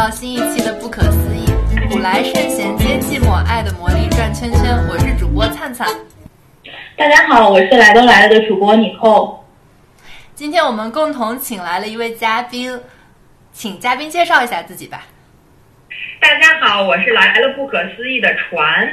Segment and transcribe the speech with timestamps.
[0.00, 1.44] 到新一期的《不可思议》，
[1.90, 4.74] 古来圣贤皆寂寞，爱的魔力转圈圈。
[4.88, 5.86] 我是主播灿灿。
[6.96, 9.44] 大家好，我是来都来了的主播你扣。
[10.34, 12.80] 今天我们共同请来了一位嘉宾，
[13.52, 15.02] 请嘉宾介绍一下自己吧。
[16.18, 18.90] 大家好，我是来了不可思议的船。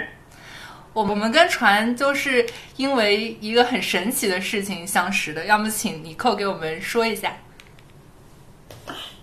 [0.91, 2.45] 我我们跟船就是
[2.75, 7.31] 因为一个很神奇的事情相识的，要么请妮蔻给我们说一下。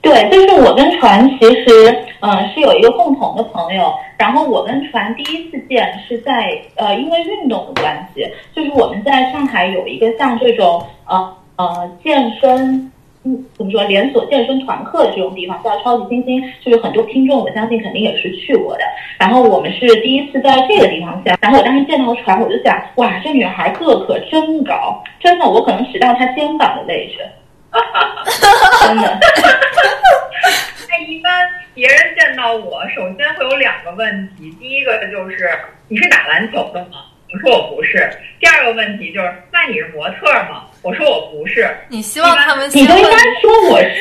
[0.04, 3.90] 对，就是我跟船其实，嗯，是有一个共同的朋友。
[4.18, 12.92] 然后我跟船第一次见是在呃，因为运动的关系，就是我们在上海有一个像这种呃呃健身，
[13.24, 16.42] 嗯，怎么说连锁健身团课的这种地方，叫超级星星。
[16.62, 18.84] 就是很多听众，我相信肯定也是去过的。
[19.18, 21.34] 然后我们是第一次在这个地方见。
[21.40, 27.24] 然后我当时见到船，我就想，哇，这女孩个可真高，真的，我可能只到她肩膀的位置。
[28.86, 29.08] 真的。
[30.90, 34.50] 哎，一般别人见到我，首先会有两个问题。
[34.60, 35.50] 第一个就是
[35.88, 37.06] 你是打篮球的吗？
[37.32, 38.08] 我说我不是。
[38.38, 40.66] 第二个问题就是那你是模特吗？
[40.82, 41.68] 我说我不是。
[41.88, 42.70] 你希望他们？
[42.72, 43.98] 你都应该说我是。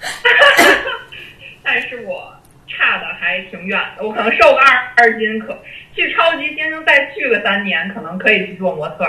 [1.62, 2.32] 但是我
[2.68, 5.58] 差的还挺远的，我可能瘦个二二斤，可
[5.94, 9.04] 去超级先生再去个三年，可能可以去做模特。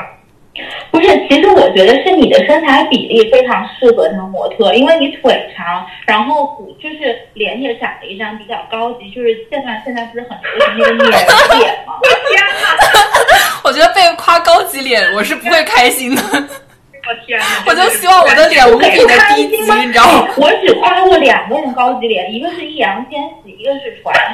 [0.91, 11.09] 不是，其实我觉得是你的身材比例非常适合当模特，因为你腿长，然后骨就是脸也长了一张比较高级，就是现在现在不是很流行那个女人
[11.59, 11.99] 脸吗？
[12.29, 12.49] 天哪！
[13.63, 16.21] 我觉得被夸高级脸，我是不会开心的。
[16.21, 17.45] 我天哪！
[17.65, 20.27] 我就希望我的脸无比的低级，你知道吗？
[20.37, 24.13] 我只夸过两个人高级脸，一个是易烊千玺，一个是传。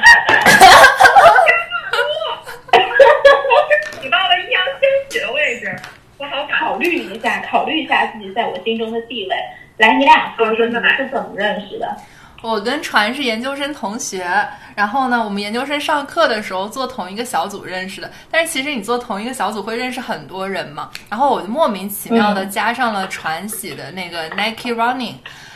[4.02, 5.76] 你到了易烊千玺的位置。
[6.16, 9.36] 我好考虑一下，考虑一下自己在我心中的地位。
[9.76, 11.96] 来，你俩说说你们是怎么认识的？
[12.42, 14.26] 我跟船是研究生同学，
[14.74, 18.10] 然后呢，我们研究生上课的时候做同一个小组认识的。
[18.28, 25.14] 但是其实你做同一个小组会认识很多人嘛，然后我就莫名其妙的加上了船喜的那个 Nike Running。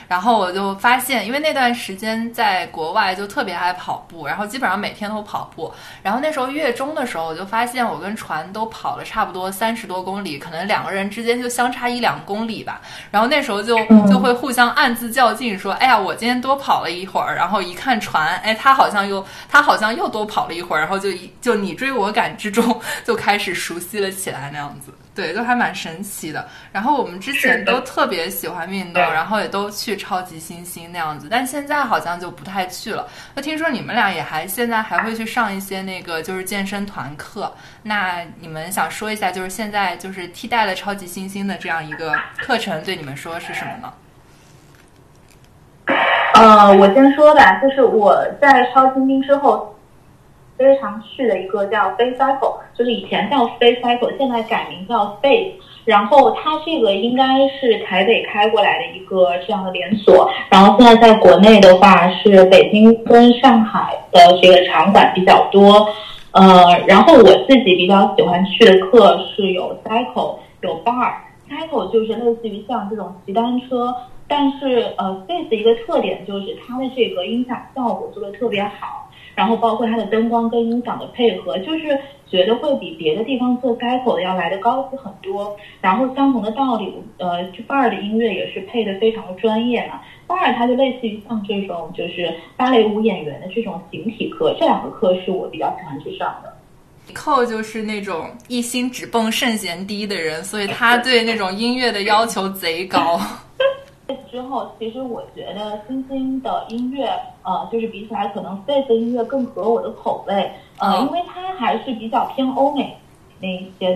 [0.09, 5.71] 然后我就发现，因为那段时间在国外就特别爱跑步，然后基本上每天都跑步。
[6.03, 12.81] 然后那时候月中的时候，我就发现我跟船都跑了差不多三十多公里，可能两个人之间就相差一两公里吧。
[13.11, 13.77] 然后那时候就
[14.09, 21.11] 就会互相暗自较劲，说：“哎呀，我今天多跑了一会儿。”然后一看船，哎，他好像又他好像又多跑了一会儿，然后就
[21.43, 24.91] 就你追我赶之中就开始熟悉了起来那样子。
[25.19, 26.47] 对，都还蛮神奇的。
[26.71, 33.05] 然后我们之前都特别喜欢运动，然后也都去超级星星那样子，但现在好像就不太去了。
[33.35, 37.53] 那听说你们俩也还现在还会去上一些那个就是健身团课，
[37.83, 43.93] 那你们想说一下，就是现在就是替代了超级星星的这样一个课程，对你们说是什么呢？
[46.35, 49.75] 呃，我先说吧，就是我在超新星之后。
[50.59, 55.53] 非常去的一个叫 Face Cycle，就是以前叫 Face Cycle，现在改名叫 Space。
[55.85, 60.31] 然后它这个应该是台北开过来的一个这样的连锁。
[60.51, 65.89] 然后现在在国内的话是北京跟上海的这个场馆比较多。
[66.33, 71.15] 呃，然后我自己比较喜欢去的课是有 Cycle，有 Bar。
[71.49, 73.95] Cycle 就是类似于像这种骑单车，
[74.29, 79.08] 但是呃 Space 一个特点就是它的这个音响效果做的特别好。
[79.39, 81.97] 然后包括它的灯光跟音响的配合，就是
[82.29, 85.57] 觉得会比别的地方做 cycle 的要来的高级很多。
[85.81, 90.01] 然后相同的道理，呃，bar 的音乐也是配的非常的专业嘛。
[90.27, 96.53] bar 它就类似于像这种就是芭蕾舞演员的这种形体课，这两个课是我比较喜欢去上的。
[97.15, 103.21] 寇就是那种一心只蹦圣贤第一的人，所以他对那种音乐的要求贼高。
[104.31, 107.07] 之后，其实我觉得星星的音乐，
[107.43, 112.97] 呃，就是比起来，可能的音乐更合我的口味，呃，因为它还是比较偏欧美
[113.41, 113.95] 那一些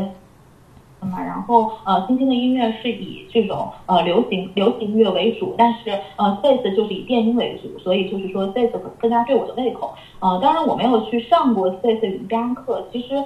[1.00, 1.22] 的嘛。
[1.22, 9.94] 然后，呃，星星的音乐是以这种呃流行流行音乐为主，但是呃，Face 就是以电音为主，所以就是说 Face 更加对我的胃口。
[10.20, 13.24] 呃，当然我没有去上过 Face 瑜伽课，其实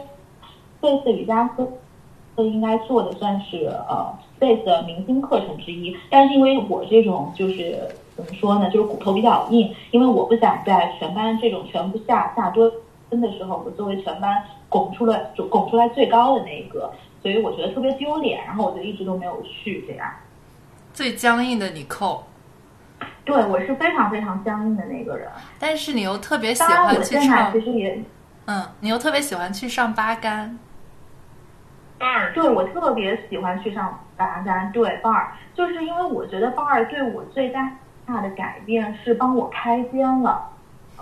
[0.80, 1.68] Face 瑜伽课。
[2.36, 7.78] 这应该做的算是呃 Face 的明星课程之一，但是因为我这种就是
[8.14, 12.70] 怎么说呢，就是骨头比较硬，因为我不想在全班这种全部下下多
[13.08, 16.92] 分的时候，我作为全班拱出来就拱出来最高的那一个，
[17.22, 20.06] 所以我觉得特别丢脸，然后我就一直都没有去这样。
[20.92, 22.24] 最僵硬的你扣，
[23.24, 28.02] 对我是非常非常僵硬的那个人，但是你又特别喜欢去上，其实也
[28.46, 30.58] 嗯，你又特别喜欢去上八杆。
[32.34, 34.70] 对，我特别喜欢去上八杆。
[34.72, 37.70] 对，bar，就是因为我觉得 bar 对我最大
[38.06, 40.50] 大的改变是帮我开肩了。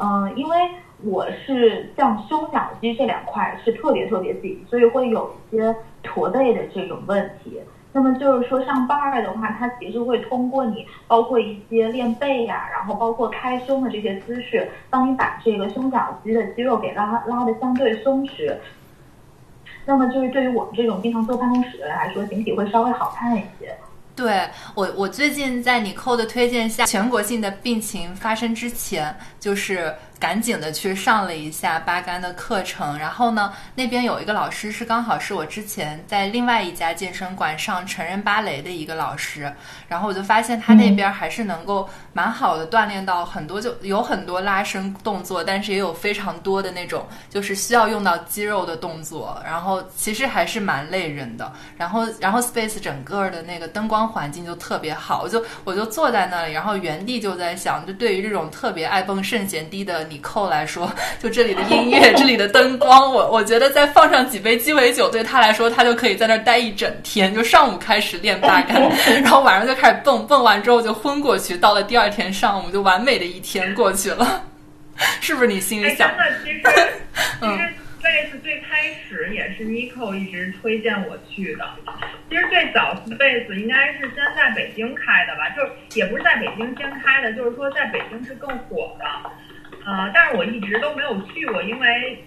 [0.00, 0.56] 嗯，因为
[1.02, 7.60] 我是像胸小肌这两块是特别特别紧，所以会有一些驼背的这种问题。
[7.92, 18.52] 那么就是说上 bar 的话，它其实会通过你包括一些练背呀，然后包括开胸的这些姿势，帮你把这个胸小肌的肌肉给拉拉的相对松弛。
[19.86, 23.76] 那么就是对于我们这种经常坐办公室的人来说，形体会稍微好看一些。
[24.16, 32.96] 对我，我最近在你扣的推荐下，全国性的病情发生之前，就是赶紧的去上了一下八杆的课程。
[32.98, 39.52] 然后呢，那边有一个老师是刚好是我之前在另外一家健身馆上成人芭蕾的一个老师。
[39.88, 49.42] 然后我就发现他那边还是能够蛮好的锻炼到很多，就有很多拉伸动作，但是也有非常多的那种就是需要用到肌肉的动作。
[49.44, 51.52] 然后其实还是蛮累人的。
[51.76, 54.04] 然后，然后 Space 整个的那个灯光。
[54.14, 67.34] 环境就特别好，我就我就坐在那里，然后原地就在想，就对于这种特别爱蹦圣贤低的你扣来说， 就这里的音乐， 这里的灯光，我我觉得再放上几杯鸡尾酒，对他来说，他就可以在那儿待一整天。
[67.34, 68.82] 就上午开始练八杆，
[69.22, 74.44] 然后晚上就开始蹦，蹦完之后就昏过去，到了第二天上午就完美的一天过去了，
[75.20, 76.08] 是不是你心里想？
[76.08, 76.60] 真的，其实
[77.40, 77.74] 其实。
[78.04, 81.64] Space 最开始也是 Nico 一直推荐我去的。
[82.28, 89.06] 其实最早 Space 应该是先在北京开的吧，就是也不是在北京先开的，就是说在北京是更火的。
[89.84, 92.24] 呃，但是我一直都没有去过，因为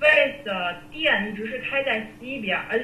[0.00, 2.78] Face 的店一直是开在西边，呃，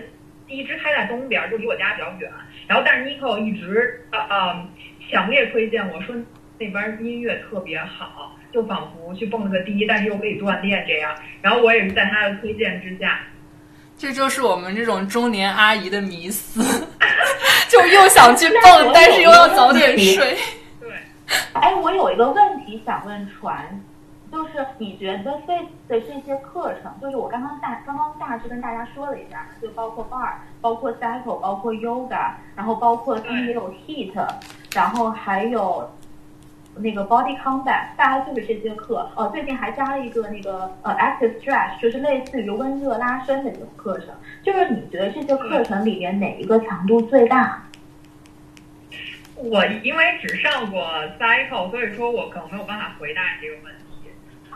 [0.48, 2.30] 一直开在东边，就离我家比较远。
[2.66, 4.68] 然后，但是 Nico 一直呃呃
[5.10, 6.14] 强烈推荐我说
[6.58, 8.32] 那边音乐特别好。
[8.52, 11.14] 就仿佛去蹦了个迪，但是又可以锻炼这样。
[11.42, 13.20] 然后我也是在他的推荐之下，
[13.98, 16.62] 这就是我们这种中年阿姨的迷思，
[17.68, 20.38] 就又想去蹦，但是又要早点睡。
[21.26, 23.80] 对， 哎，我有一个问题想问船，
[24.30, 34.12] 就是你觉得 Face 的这些课程，就是我刚刚大刚刚大致跟大家说了一下，就包括 Bar，包括 Cycle，包括 Yoga，然后包括他们也有 Heat，
[34.74, 35.90] 然后还有。
[36.78, 44.08] 那个 body combat 大概就是这些课，哦，最近还加了一个那个呃 active stretch，就是类似于温热拉伸的这种课程。
[44.42, 47.62] 就是你觉得这些课程里面哪一个强度最大？
[49.36, 50.82] 我因为只上过
[51.18, 53.82] cycle，所以说我可能没有办法回答你这个问题。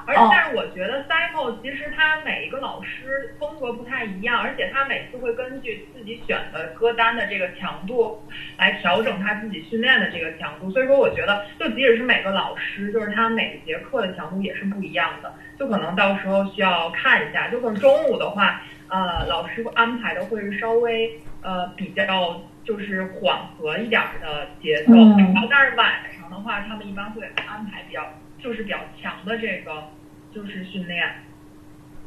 [0.07, 8.21] 而但是我觉得 cycle 其实它每一个老师风格不太一样，而且他每次会根据自己选的歌单的这个强度
[8.57, 10.71] 来调整他自己训练的这个强度。
[10.71, 15.33] 所以说，我觉得就即使是每个老师，就是他每节课的强度也是不一样的。
[15.59, 17.49] 就可能到时候需要看一下。
[17.49, 24.95] 就可能中午的话，呃，老师安排的会是稍微呃比较就是缓和一点的节奏。
[24.95, 25.87] 然后但是晚
[26.19, 28.03] 上的话，他们一般会安排比较。
[28.43, 29.85] 就是比较强的这个
[30.33, 31.07] 就是训练，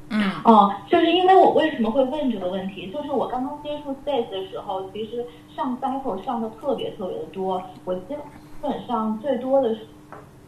[0.10, 2.90] 嗯哦，就是因为我为什么会问这个问题？
[2.92, 5.24] 就是我刚刚接触 Space 的时候，其实
[5.56, 8.16] 上 Cycle 上的特别特别的多，我基
[8.64, 9.76] 本上最多的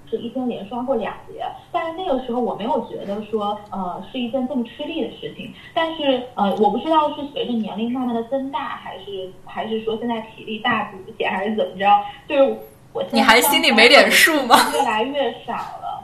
[0.10, 5.54] 是是一天连刷过两节，但是那个时候我没有觉得说呃是一件这么吃力的事情。
[5.74, 11.86] 但是呃，我不知道是随着年龄慢慢的增大，还是还是说现在体力大补血，还是怎么着？
[12.28, 12.58] 就是
[12.94, 13.04] 我。
[13.12, 14.56] 你还心里没点数吗？
[14.74, 16.04] 越来越少了，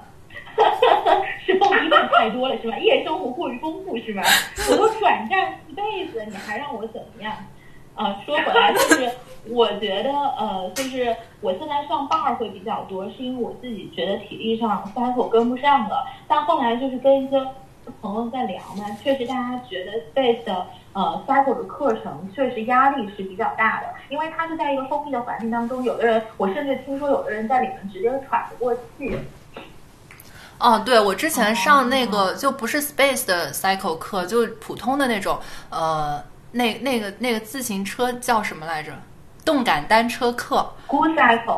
[1.46, 2.78] 是蹦迪蹦太多了是吧？
[2.80, 4.22] 夜生活过于丰富是吧？
[4.70, 7.34] 我都转战一辈子，你还让我怎么样？
[7.96, 9.12] 啊，说回来就是，
[9.50, 16.06] 我觉得呃，就是我现在上 bar 会比较多，是因为我自己觉得体力上 cycle 跟不上了。
[16.28, 17.40] 但后来就是跟一些
[18.02, 20.64] 朋友在聊嘛，确实大家觉得 space。
[20.94, 29.18] 呃，cycle 的课程确实压力是比较大的，因为它是在一个封闭的环境当中，有的人，我甚至听说有的人在里面直接喘不过气。
[30.60, 36.22] 哦，对，我之前上那个就不是 space 的 cycle 课，就普通的那种，呃，
[36.52, 38.92] 那那个那个自行车叫什么来着？
[39.44, 40.72] 动感单车课，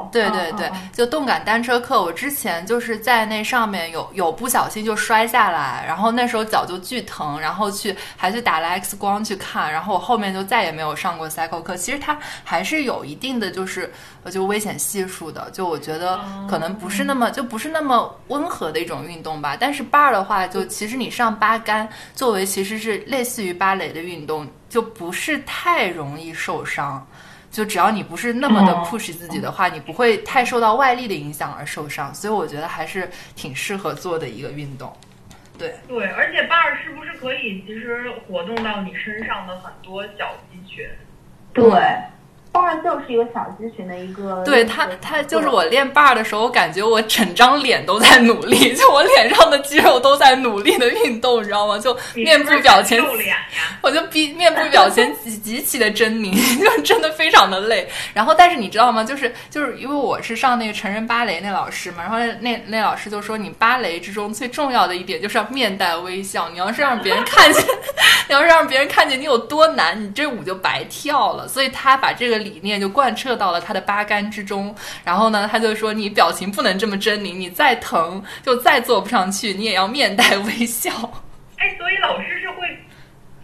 [0.09, 2.01] 对对对，就动感单车课。
[2.01, 11.75] 我之前就是在那上面有有不小心就摔下来，然后那时候脚就巨疼，然后去还去打了 X 光去看，然后我后面就再也没有上过 cycle 课。
[11.75, 13.91] 其实它还是有一定的就是
[14.31, 16.17] 就危险系数的，就我觉得
[16.49, 19.57] 可能不是那么就不是那么温和的一种运动吧。
[19.59, 21.85] 但是 bar 的话，就其实你上八杆
[22.15, 27.07] 作为其实是类似于芭蕾的运动，就不是太容易受伤。
[27.51, 34.91] 就只要你不是那么的 push 自己的话，你不会太受到外力的影响而受伤，所以我觉得还是挺适合做的一个运动。
[35.55, 40.83] 对对，而且 bar 是不是可以其实活动到你身上的很多小肌群？
[41.53, 41.63] 对
[42.53, 44.41] ，bar 就是一个小肌群的一个。
[44.45, 51.77] 对他，他就是我练 bar 的时候，我感觉我整张脸都在努力，就我脸上的肌肉都在努力的运动，你知道吗？
[51.77, 53.03] 就面部表情，
[53.81, 57.89] 我就比面部表情极 极其的狰狞，就真的非常的累。
[58.13, 59.03] 然后，但是你知道吗？
[59.03, 66.49] 就是就是因为我是上那个成人芭蕾那老师嘛，然后那那老师就说，你芭蕾之中最重要的一点就是要面带微笑。
[66.49, 67.63] 你要是让别人看见，
[68.29, 71.47] 你要是让别人看见你有多难，你这舞就白跳了。
[71.47, 74.75] 所以他把这个理念就贯彻到了他的八竿之中。
[75.03, 80.91] 然后呢，他就说你表情不能这么狰狞，你再疼就再坐不上去，你也要面带微笑。
[81.57, 82.77] 哎，所以老师是会。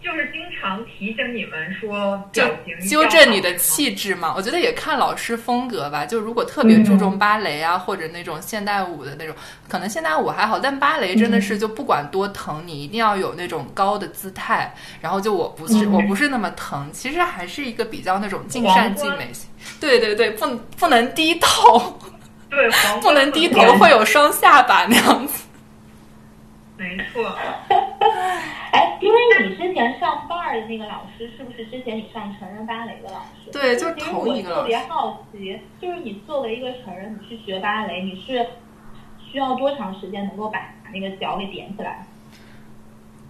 [0.02, 6.06] 就是经常提醒你们说表情纠正你的气质嘛，我觉得也看老师风格吧。
[6.06, 9.34] 就如果特别注重芭蕾啊，或者那种现代舞的那种，
[9.68, 14.74] 可能现代舞还好，但芭蕾真的是就不管多疼，你一定要有那种高的姿态。
[15.00, 19.30] 然后就我不是我不是那么疼，其实还是一个比较那种尽善尽美。
[19.78, 20.46] 对对对，不
[20.78, 21.98] 不能低头，
[22.48, 22.70] 对，
[23.02, 25.44] 不能低头会有双下巴那样子。
[26.80, 27.22] 没错。
[28.72, 33.50] 哎，因为你之前上 bar 的那个老师，是不是之前你上成人芭蕾的老师？
[33.52, 38.46] 对，就是同一个特别好奇，就是你作为一个成人，你去学芭蕾，你是
[39.30, 42.06] 需要多长时间能够把那个脚给点起来？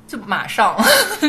[0.07, 0.77] 就马上，
[1.21, 1.29] 就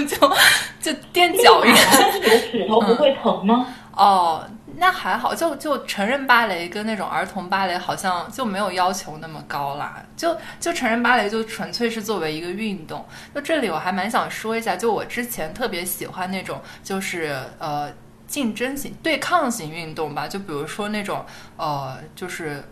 [0.79, 3.65] 就踮脚一但是你的指头不会疼吗？
[3.97, 4.45] 哦。
[4.81, 10.03] 那还好，就就成人芭蕾跟那种儿童芭蕾好像就没有要求那么高啦。
[10.17, 13.05] 就就成人芭蕾就纯粹是作为一个运动。
[13.35, 17.93] 就这里我还蛮想说一下，就我之前特别喜欢那种就是呃
[18.25, 20.27] 竞争型、对抗型运动吧。
[20.27, 21.23] 就比如说那种
[21.57, 22.63] 呃就是。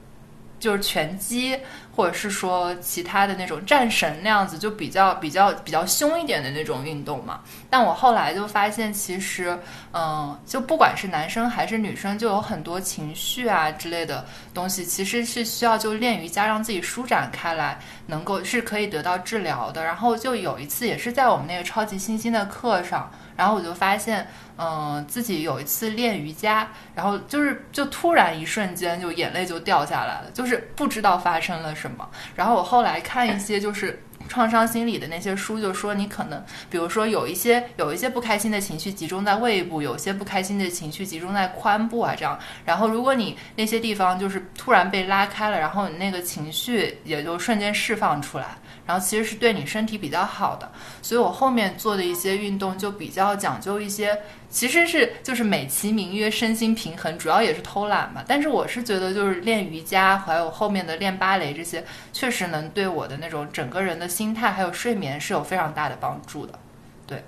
[0.59, 1.57] 就是拳击，
[1.95, 7.39] 或者是说其他的那种战神那样子，就比较比较比较凶一点的那种运动嘛。
[7.69, 9.57] 但我后来就发现，其实，
[9.93, 19.83] 嗯，就不管是男生还是女生，就有很多情绪啊之类的东西，其实是需要就练瑜伽让自己舒展开来，能够是可以得到治疗的。
[19.83, 23.09] 然后就有一次也是在我们那个超级星星的课上。
[23.39, 24.27] 然后我就发现，
[24.57, 32.05] 嗯，自己有一次练瑜伽，然后就是就突然一瞬间就眼泪就掉下来了，就是不知道发生了什么。
[32.35, 42.37] 然后我后来看一些就是创伤心理的那些书，就说你可能，比如说有一些有一些不开心的情绪集中在胃部，有些不开心的情绪集中在髋部啊这样。
[42.65, 48.57] 然后如果你那些地方就是突然被拉开了，然后你那个情绪也就瞬间释放出来。
[48.89, 50.67] 然后其实是对你身体比较好的，
[50.99, 54.19] 所以我后面做的一些运动就比较讲究一些，
[54.49, 58.23] 其实是就是美其名曰身心平衡，主要也是偷懒嘛。
[58.27, 66.57] 但是我是觉得就是练瑜伽还有后面的练芭蕾这些，确实能对我的那种整个人的心态还有睡眠是有非常大的帮助的。
[67.05, 67.23] 对，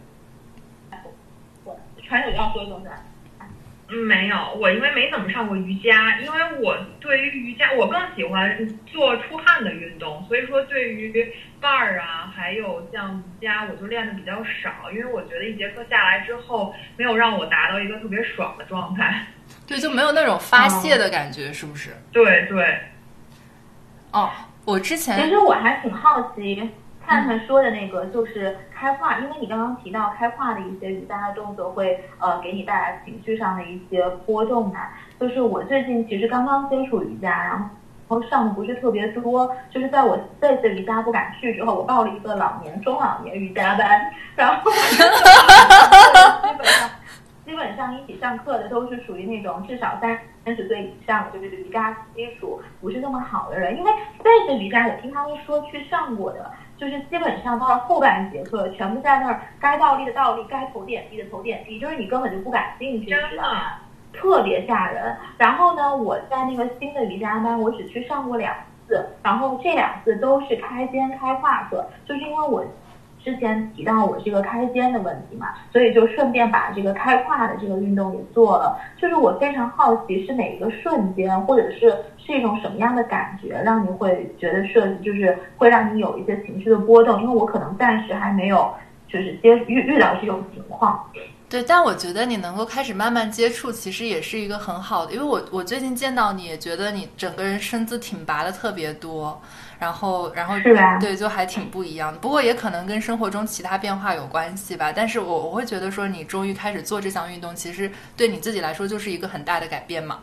[1.63, 2.87] 我传友要说东西。
[3.91, 19.25] 没有，我因为没怎么上过瑜伽，因为我对于瑜伽，我更喜欢做出汗的运动，所以说对于 bar 啊，还有像瑜伽，我就练的比较少，因为我觉得一节课下来之后，没有让我达到一个特别爽的状态。
[19.67, 21.91] 对，就没有那种发泄的感觉，是不是？
[22.11, 22.77] 对对。
[24.11, 24.29] 哦，
[24.65, 26.69] 我之前其实我还挺好奇。
[27.05, 34.87] 灿灿说的那个就是开胯，因为你刚刚提到开胯的一些瑜伽的动作会呃给你带来情绪上的一些波动嘛。
[35.19, 37.69] 就是我最近其实刚刚接触瑜伽，然
[38.07, 44.71] 后上的不是特别多，就是在我这次瑜伽不敢去之后，我报了一个老年中老年瑜伽班，然后
[46.41, 46.89] 基本上
[47.45, 53.91] 基本上一起上课的都是属于那种至少三三十岁以上，就是瑜伽基础不是那么好的人，因为
[54.23, 56.51] 这次瑜伽我听他们说去上过的。
[56.81, 63.73] 就是基本上到了后半节课，全部在那儿该倒立的倒立，该投点滴的投点滴，就是你根本就不感兴趣，知道吗？
[64.11, 65.15] 特别吓人。
[65.37, 68.51] 然后呢，我在那个新的瑜伽班，我只去上过两
[68.87, 72.65] 次，然后这两次都是开肩开胯课，就是因为我。
[73.23, 78.79] 之前提到我这个开肩的问题嘛，所以就顺便把这个开胯的这个运动也做了。
[78.99, 87.21] 就是我非常好奇，是哪一个瞬间，或者是是一种什么样的感觉，让你会觉得设计就是会让你有一些情绪的波动？
[87.21, 88.73] 因为我可能暂时还没有
[89.07, 91.03] 就是接遇遇到这种情况。
[91.47, 95.11] 对，但我觉得你能够开始慢慢接触，其实也是一个很好的。
[95.11, 99.39] 因为我我最近见到你也觉得你整个人身姿挺拔的特别多。
[99.81, 100.53] 然后，然后
[100.99, 102.19] 对，就还挺不一样的。
[102.19, 104.93] 不过也可能跟生活中其他变化有关系吧。
[104.95, 110.19] 但是我我会觉得说，你终于开始做这项运动，其实对你自己来说就是一个很大的改变嘛。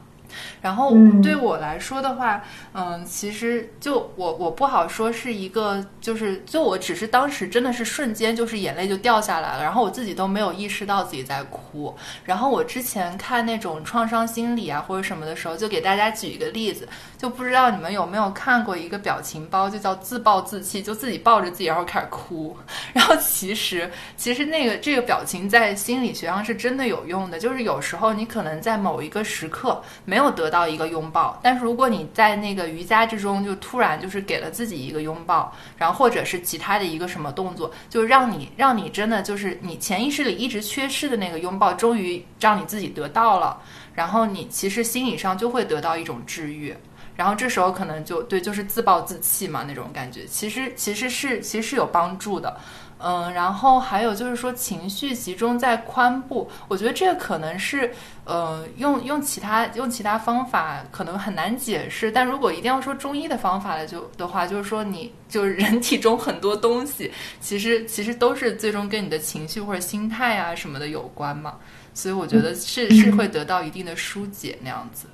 [0.61, 2.43] 然后嗯对我来说的话，
[2.73, 11.95] 嗯，其实就我我不好说是一个，就是就我只是当时真的是瞬间就是眼泪就掉下来了，然后我自己都没有意识到自己在哭。
[12.25, 22.57] 然后我之前看那种创伤心理啊或者什么的时候，就给大家举一个例子，就不知道你们有没有看过一个表情包，就叫自暴自弃，就自己抱着自己然后开始哭。
[22.93, 43.63] 然后其实其实那个这个表情在心理学上是真的有用的，就是有时候你可能在某一个时刻没没有得到一个拥抱，但是如果你在那个瑜伽之中就突然就是给了自己一个拥抱，然后或者是其他的一个什么动作，就让你让你真的就是你潜意识里一直缺失的那个拥抱，终于让你自己得到了，
[43.95, 46.75] 然后你其实心理上就会得到一种治愈。
[47.15, 52.59] 然后这时候可能就对，就是自暴自弃嘛那种感觉，其实其实是其实是有帮助的，
[53.01, 57.93] 嗯，然后还有就是说情绪集中在髋部，我觉得这个可能是，
[58.25, 71.55] 呃，用用其他用其他方法可能很难解释，但如果一定要说中医的方法的就的话，就是说你就是人体中很多东西，其实其实都是最终跟你的情绪或者心态啊什么的有关嘛，
[71.95, 75.07] 所以我觉得是是会得到一定的疏解那样子。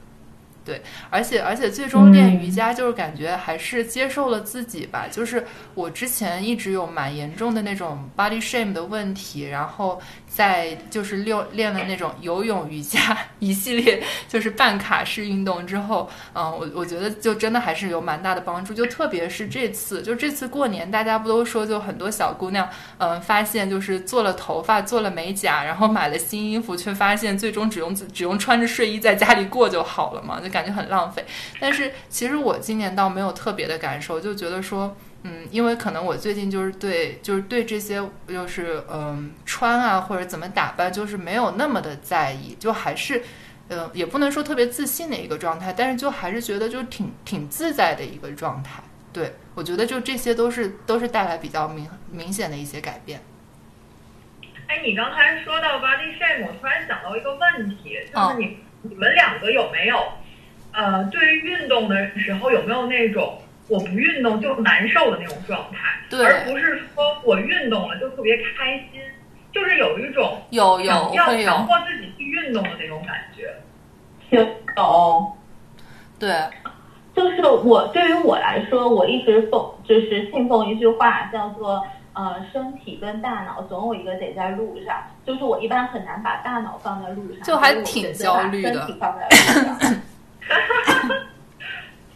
[0.65, 0.81] 对，
[1.11, 5.07] 而且而且最终练瑜伽就是感觉还是接受了自己吧。
[5.11, 10.01] 就是我之前一直有蛮严重的那种 body shame 的问题，然后
[10.35, 18.75] 在就是六练了那种游泳、瑜伽 一系列就是半卡式运动之后，嗯，我我觉得就真的还是有蛮大的帮助。
[18.75, 31.25] 就特别是这次，就这次过年，大家不都说就很多小姑娘，嗯，发现就是做了头发、做了美甲，然后买了新衣服，却发现最终只用只用穿着睡衣在家里过就好了嘛，就感觉很浪费。
[31.61, 43.23] 但是其实我今年倒没有特别的感受，就觉得说，嗯，因为可能我最近就是对就是对这些就是嗯穿啊或者怎么打扮，就是没有那么的在意，就还是。
[43.67, 48.83] 呃，也不能说特别自信的一个状态，但是就还是觉得就挺挺自在的一个状态。
[49.11, 53.23] 对我觉得就这些都是都是带来比较明明显的一些改变。
[54.67, 60.13] 哎，你刚才说到 body shame，我突然想到一个问题，哦就是你、你们两个有没有，
[60.71, 65.79] 呃，对于运动的时候有没有那种我不运动就难受的那种状态，
[66.11, 69.01] 对而不是说我运动了就特别开心，
[69.53, 73.55] 就是有一种有有想要强迫自己去运动的那种感觉。
[74.31, 75.33] 有，
[76.19, 76.31] 对，
[77.15, 85.03] 就是我对于我来说，我一直奉就是信奉一句话，叫做呃，身体跟大脑总有一个得在路上。
[85.25, 89.35] 就是我一般很难把大脑放在路上，就还挺焦虑的身体放在路
[89.81, 89.95] 上。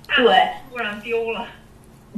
[0.17, 0.49] 对，
[0.79, 1.45] 突然丢了。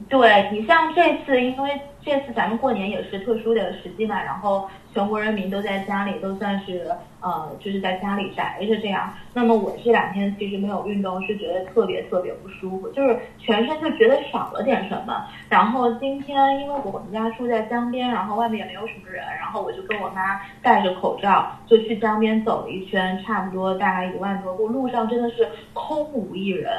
[0.08, 9.12] 对你像这次，因为这次咱们过年也是特殊的时机嘛，然后全国人民都在家里，都算是呃，就是在家里宅着这样。
[9.32, 15.26] 那么我这两天其实没有运动，是觉得特别特别不舒服，就是全身就觉得少了点什么。
[15.48, 26.70] 然后今天因为我们家住在江边，然后外面也没有什么人，然后我就跟我妈戴着口罩就去江边走了一圈，差不多大概一万多步，路上真的是空无一人。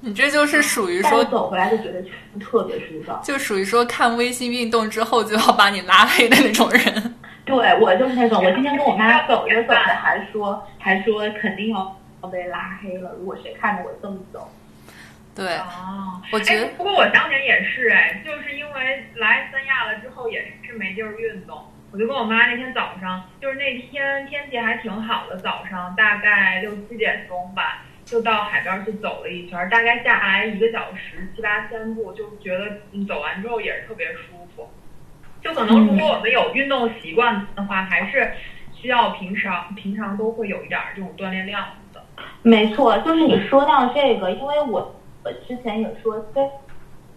[0.00, 2.02] 你这就是属于说，走回来就觉得
[2.38, 3.12] 特别舒服。
[3.22, 7.14] 就属于说看微信运动之后就要把你拉黑的那种人。
[7.44, 14.48] 对我就是那种，我今天跟我妈走着走着还说还说肯定要要被拉黑了，如果谁看着我这么走。
[15.34, 21.58] 对，哦，我觉得哎，不过我当年也是哎，就是因为来三亚了之后也是没地儿运动，
[21.90, 34.68] 我就跟我妈那天早上，就是那天天气还挺好的，早上大概六七点钟吧，就到海边去走了一圈，大概下来一个小时七八千步，就觉得你走完之后也是特别舒服。
[35.42, 38.32] 就可能如果我们有运动习惯的话，还是
[38.74, 42.02] 需要平常平常都会有一点儿这种锻炼量的。
[42.42, 46.40] 没错，就是你说到这个，因为我我之前也说，这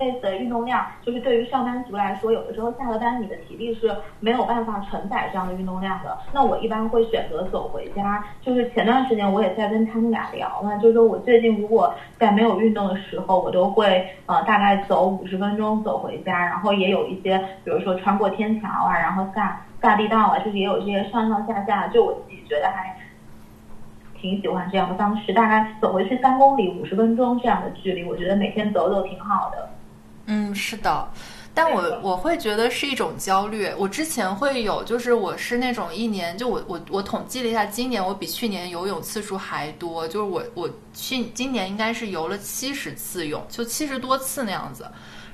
[0.01, 6.17] 这次的运动量，就是对于上班族来说，有的时候下了班你的体力是没有办法承载这样的运动量的。
[6.33, 8.23] 那我一般会选择走回家。
[8.41, 22.97] 就是前段时间我也在跟他们俩聊嘛，就是说我最近如果在没有运动的时候，我都会呃大概走五十分钟走回家，然后也有一些，比如说穿过天桥啊，然后下下地道啊，就是也有这些上上下下，就我自己觉得还。
[24.21, 29.67] 挺喜欢这样的方式，大概走回去三公里，五十分钟这样的距离，我觉得每天走走挺好的。
[30.33, 31.11] 嗯，是的。
[31.53, 33.69] 但我我会觉得是一种焦虑。
[33.77, 40.07] 我之前会有，就是我是那种一年，就我我我统计了一下，今年我比去年游泳次数还多。
[40.07, 44.89] 就是我我去今年应该是游了七十次泳，就七十多次那样子。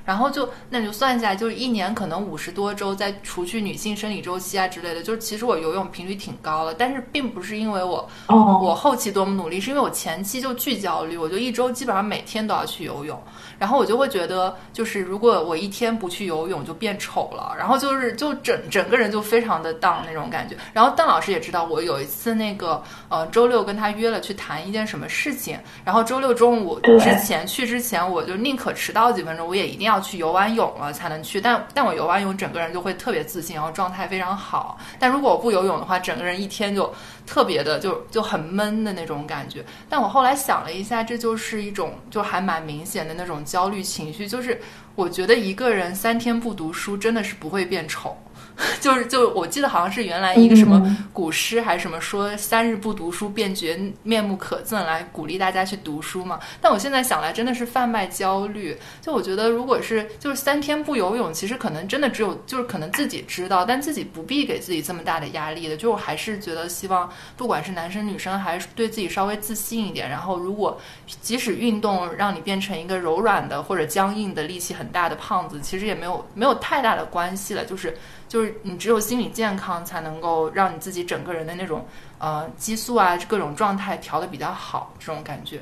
[0.08, 13.22] 然后就那你就算下来，就是一年可能五十多周，再除去女性生理周期啊之类的，就是其实我游泳频率挺高了，但是并不是因为我哦，我后期多么努力，是因为我前期就巨焦虑，我就一周基本上每天都要去游泳，
[13.58, 20.56] 然后我就会觉得，就是如果我一天不去游泳就变丑了，然后就是就整整个人就非常的荡那种感觉。
[20.72, 31.40] 然后邓老师也知道，我有一次那个呃周六跟他约了去谈一件什么事情，然后周六中午之前去之前，我就宁可迟到几分钟，我也一定要去游完泳了才能去。
[31.40, 34.78] 但但我游完泳，整个人就会特别自信，然后状态非常好。
[34.98, 36.92] 但如果我不游泳的话，整个人一天就
[37.26, 39.64] 特别的就就很闷的那种感觉。
[39.88, 44.60] 但我后来想了一下，这就是一种就还蛮明显的那种焦虑情绪，就是
[44.94, 48.16] 我觉得一个人三天不读书真的是不会变丑。
[48.80, 56.40] 就是就我记得好像是原来一个什么嗯古诗还是什么说三日不读书便觉面目可憎来鼓励大家去读书嘛。
[56.60, 58.76] 但我现在想来真的是贩卖焦虑。
[59.00, 65.76] 就我觉得如果是就是三天不游泳，其实可能真的只有就是可能自己知道，但自己不必给自己这么大的压力的。
[65.76, 70.10] 就我还是觉得希望不管是男生女生，还是对自己稍微自信一点。
[70.10, 70.80] 然后如果
[71.22, 77.64] 即使运动让你变成一个柔软的或者僵硬的、力气很大的胖子，其实也没有没有太大的关系了。
[77.64, 77.96] 就是
[78.28, 81.84] 就是你只有心理健康，才能够让你自己整个人的那种
[82.18, 85.60] 呃激素啊各种状态调的比较好，这种感觉。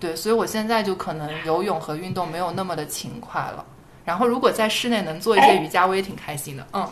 [0.00, 3.64] 对，所以我现在就可能游泳和运动没有那么的勤快了。
[4.04, 6.66] 然后如果在室内能做一些瑜伽，我也挺开心的。
[6.72, 6.88] 嗯，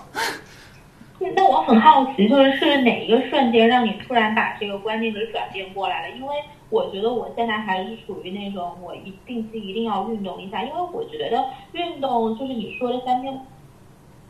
[1.34, 6.16] 那我很好奇，就是是哪一个瞬间让你突然把这个观念给转变过来了？
[6.16, 6.34] 因为
[6.68, 13.40] 我觉得我现在还是属于那种我一定期一定要运动一下，因为我觉得运动就是你说的三天不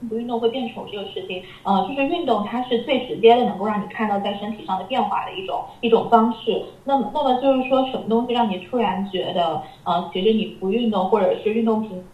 [0.08, 6.62] 不运动会变丑这个事情，呃，就是运动它是最直接的能够让你看到在身体上的变化的一种一种方式。
[6.84, 12.04] 那么，那么就是说什么东西让你突然觉得，呃，其实你不运动或者是运动频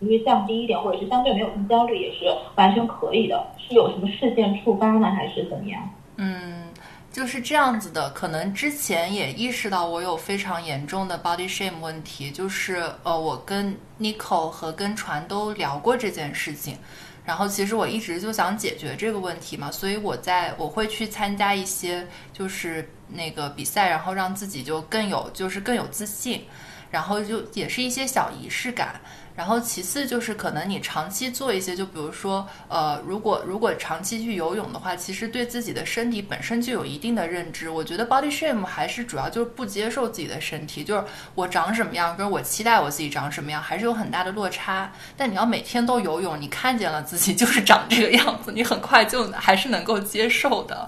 [0.00, 3.46] 率降低一点，或者是相对没有什么焦虑，也是完全可以的。
[3.58, 5.82] 是有什么事件触发呢，还是怎么样？
[6.16, 6.69] 嗯，
[7.12, 8.10] 就是这样子的。
[8.10, 16.78] 可能之前也意识到我有非常严重的 body shame 问题，就是呃，我跟 Nico 和跟船都聊过这件事情。
[17.22, 26.44] 然后其实我一直就想解决这个问题嘛，所以我在我会去参加一些就是那个比赛，然后让自己就更有就是更有自信，
[26.90, 29.00] 然后就也是一些小仪式感。
[29.36, 37.70] 然后其次就是可能你长期做一些，就比如说，呃，如果如果长期去游泳的话，其实对自己的身体本身就有一定的认知。
[37.70, 41.02] 我觉得 body shame 还是主要就是不接受自己的身体，就是
[41.34, 44.92] 我长什么样，跟我期待我自己长什么样，还是有很大的落差。
[45.16, 50.86] 但你要每天都游泳，你看见了自己就是长这个样子，你很快就还是能够接受的。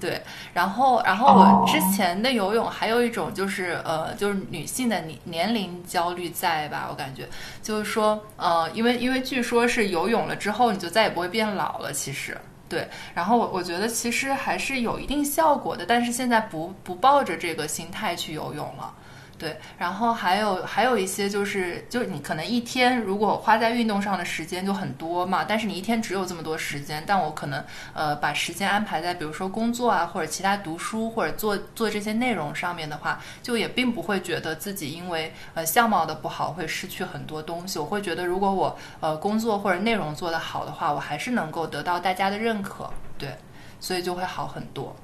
[0.00, 0.20] 对，
[0.54, 6.86] 然后，然后我之前的游泳还有一种就是呃，就是女性的年年龄焦虑在吧？
[6.88, 7.28] 我感觉
[7.62, 12.36] 就是说，呃，因为因为据说是游泳了之后你就再也不会变老了，其实
[12.66, 12.88] 对。
[13.12, 18.94] 然后我我觉得其实还是有一定效果的，但是现在不不抱着这个心态去游泳了。
[19.40, 37.78] 对，然后还有还有一些就是，就是你可能一天如果花在运动上的时间就很多嘛，但是你一天只有这么多时间，但我可能呃把时间安排在比如说工作啊，或者其他读书或者做做这些内容上面的话，就也并不会觉得自己因为呃相貌的不好会失去很多东西。
[37.78, 43.34] 我会觉得如果我呃工作或者内容做得好的话，我还是能够得到大家的认可，对，
[43.80, 44.94] 所以就会好很多。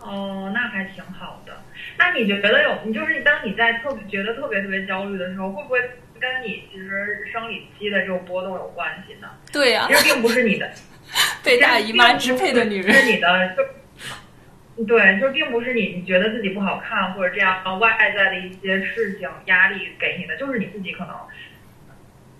[0.00, 1.52] 哦，那还挺好的。
[1.98, 5.78] 那你觉得有，你就是你当你在特别觉得特别特别焦虑的时候，会不会
[6.18, 9.28] 跟你其实生理期的这种波动有关系呢？
[9.52, 10.70] 对呀、其实并不是你的
[11.44, 12.92] 被大姨妈支配的女人。
[12.92, 21.14] 是你的就对，就并不是你你觉得自己不好看或者这样外在的一些事情压力给你的，就是你自己可能。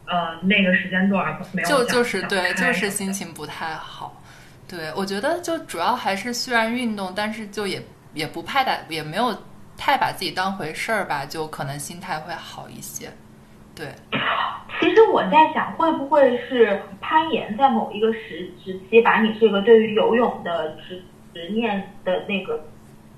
[0.07, 4.20] 呃，那个时间段没有就想就是对，就是心情不太好。
[4.71, 7.83] 对，我觉得就主要还是虽然运动，但是就也
[8.15, 9.37] 也不太大，也没有
[9.77, 13.11] 太把自己当回事儿吧，就可能心态会好一些。
[13.75, 13.89] 对，
[14.79, 21.03] 其实我在想，会不会是攀岩在某一个时时期，把你这个对于游泳的执
[21.35, 22.63] 执念的那个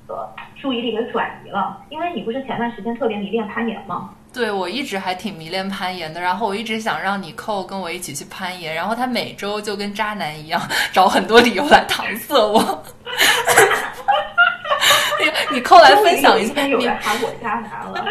[0.06, 1.84] 呃注意力给转移了？
[1.90, 4.14] 因为你不是前段时间特别迷恋攀岩吗？
[4.32, 10.60] 对我一直还挺迷恋攀岩的，然后我一直想让你扣跟我一起去攀岩，然后他每周就跟渣男一样，
[10.92, 12.82] 找很多理由来搪塞我。
[15.52, 18.04] 你扣来分享一下，你人喊我渣男了。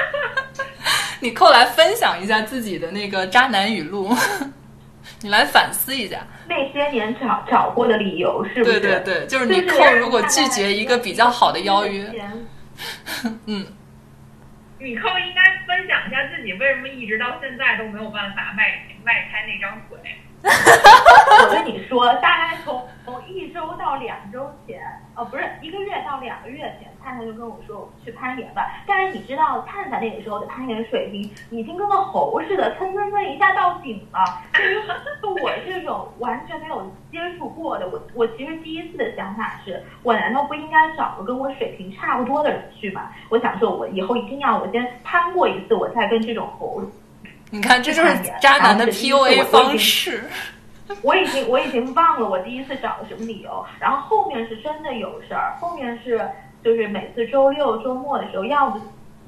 [1.20, 4.14] 你扣来分享一下自己的那个渣男语录，
[5.22, 6.18] 你来反思一下。
[6.48, 8.80] 那些年找找过的理由是不是？
[8.80, 12.04] 对对对，就是你扣如果拒绝一个比较好的邀约，
[13.46, 13.66] 嗯，
[14.80, 19.98] 你扣应该分享一下自己为什么一直到现在都没有办法迈迈开那张腿。
[20.42, 24.80] 我跟你说，大概从从一周到两周前，
[25.14, 28.66] 哦，不是一个月到两个月前，灿灿就跟我说我们去攀岩吧。
[28.86, 34.18] 但是你知道，灿灿那个时候的攀岩水平已经跟个猴似的，蹭蹭蹭一下到顶了。
[34.52, 34.78] 对于
[35.42, 43.10] 我这种完全没有接触过的，我我其实第一次的想法是，我难道不应该找个跟我水平差不多的人去吗？
[43.28, 46.82] 我想说，我以后一定要我先攀过一次，我再跟这种猴。
[47.50, 50.22] 你看，这就是渣男的 PUA 方式。
[51.02, 56.20] 我已经我已经忘了我第一次找的什么理由，然后后面是真的有事儿，后面是
[56.64, 58.78] 就是每次周六周末的时候，要不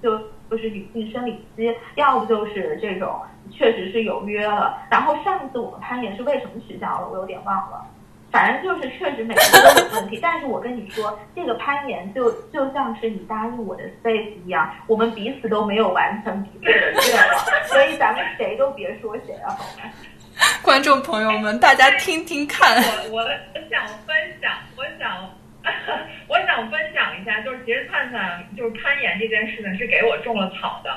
[0.03, 0.19] 就
[0.51, 4.79] 就是女性生理期，要不就是这种确实是有约了。
[4.91, 7.09] 然后上次我们攀岩是为什么取消了？
[7.11, 7.87] 我有点忘了，
[8.31, 10.19] 反正就是确实每次都有问题。
[10.21, 19.91] 但是我跟你说，这个攀岩就就像是你答应我的 space 一样，我们彼此都没有完成彼此的愿望，所以咱们谁都别说谁了，好吗？
[20.63, 22.77] 观众朋友们，大家听听看。
[23.11, 23.25] 我我
[23.71, 25.31] 想分享，我想
[26.29, 30.91] 我想分享一下，就是其实灿灿就是攀岩这件事呢，是给我种了草的。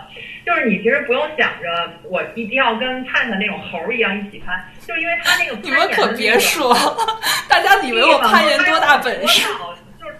[0.46, 6.74] 就是你其实不用想着我一定要跟灿灿那种猴一样一起攀，就因为他那个你们可别说，
[7.50, 9.48] 大家以为我攀岩多大本事？
[10.00, 10.16] 就是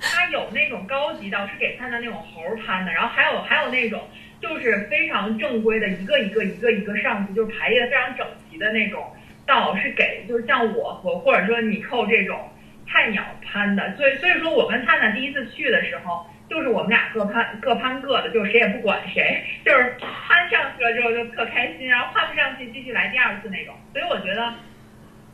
[0.00, 4.02] 他有那种高级道是给灿灿那种猴攀的，然后还有还有那种。
[4.38, 9.10] 就是非常正规的，一个一个一个一个上去，就是排列非常整齐的那种
[9.46, 12.38] 道，是给就是像我和或者说你扣这种
[12.86, 13.96] 菜鸟攀的。
[13.96, 23.74] 所以所以说我跟灿灿第一次去的时候，就是我们俩各攀各攀各的，就是谁也不管谁，就是攀上去了之后就特开心，然后攀不上去继续来第二次那种。
[23.92, 24.54] 所以我觉得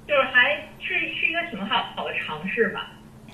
[0.06, 2.90] 就是还是是一个挺好好的尝试吧。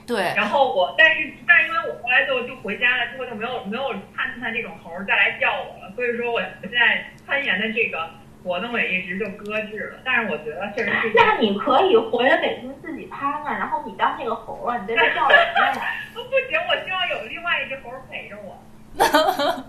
[0.07, 8.09] 对，然后我，但是，但因为我后来就就回家了，之后就没有没有灿灿这种猴再来叫我了，所以说我现在攀岩的这个
[8.42, 10.01] 活动也一直就搁置了。
[10.05, 11.12] 但是我觉得确实是。
[11.14, 15.72] 那你可以回了北京自己攀啊，然后你当那个猴啊，你在这叫人家。
[16.14, 18.57] 不行，我希望有另外一只猴陪着我。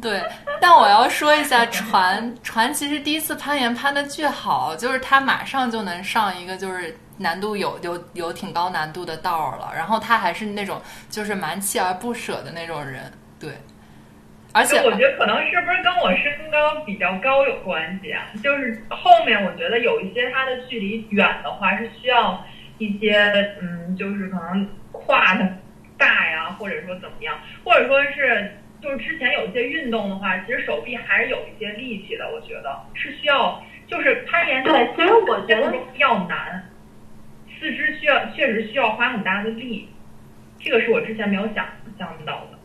[0.00, 0.22] 对，
[0.60, 6.96] 但我要说一下， 船船其实第一次攀岩攀的巨好，就是他马上就能上一个就是。
[7.22, 13.50] 难度有有有挺高难度的道了，然后他还是那种就是蛮锲而不舍的那种人，对。
[14.52, 18.26] 而且我觉得可能是不是跟我身高比较高有关系啊？
[18.42, 22.44] 就是后面我觉得有一些它的距离远的话是需要
[22.78, 23.14] 一些
[23.60, 25.48] 嗯，就是可能胯的
[25.96, 32.28] 大呀，或者说怎么样，或者说是就是之前有一些运动的话，其实手臂还是有一些力气的。
[32.32, 36.66] 我觉得是需要，就是攀岩对，其实我觉得比较难。
[37.58, 39.88] 四肢需要确实需要花很大的力，
[40.58, 41.66] 这个是我之前没有想
[41.98, 42.58] 象到的。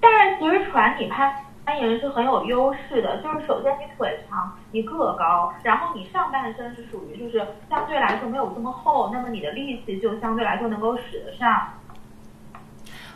[0.00, 1.32] 但是其实船你攀
[1.66, 11.74] 攀岩是很有优势的，就是首先你腿长，你个高，然后你上半身是属于就是相对来说没有这么厚，那么你的力气就相对来说能够使得上。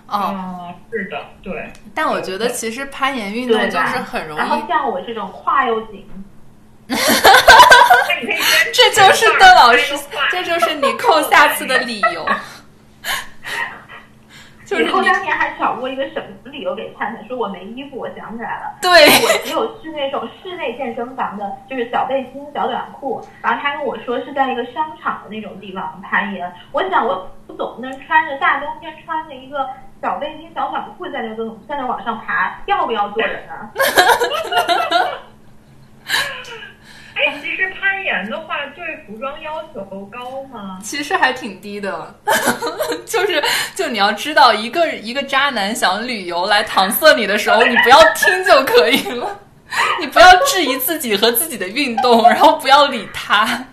[0.07, 1.73] 哦，是的，对。
[1.95, 4.39] 但我觉得其实攀岩运动就是很容易。
[4.39, 6.07] 然后像我这种胯又紧。
[8.75, 9.97] 这就是邓老师，
[10.31, 12.27] 这就是你扣下次的理由。
[14.65, 18.79] 就是后当年还找过一个什么理由给灿灿，说我没衣服，我想起来了。
[18.81, 23.21] 对，我只有去那种室内健身房的，就是小背心、小短裤。
[23.43, 26.51] 然后他跟我说是在一个商场的那种地方攀岩。
[26.73, 29.69] 我想，我不总不能穿着大冬天穿着一个
[30.01, 33.71] 小背心、小短裤在那个在那往上爬，要不要做人啊？
[37.15, 40.79] 哎，其实攀岩的话，对服装要求高吗？
[40.83, 42.15] 其实还挺低的，
[43.07, 43.43] 就是
[43.75, 49.41] 就你要知道，一个一个渣男想旅游来搪塞你的时候，你不要听就可以了，
[50.01, 53.67] 你不要质疑自己和自己的运动，然后不要理他。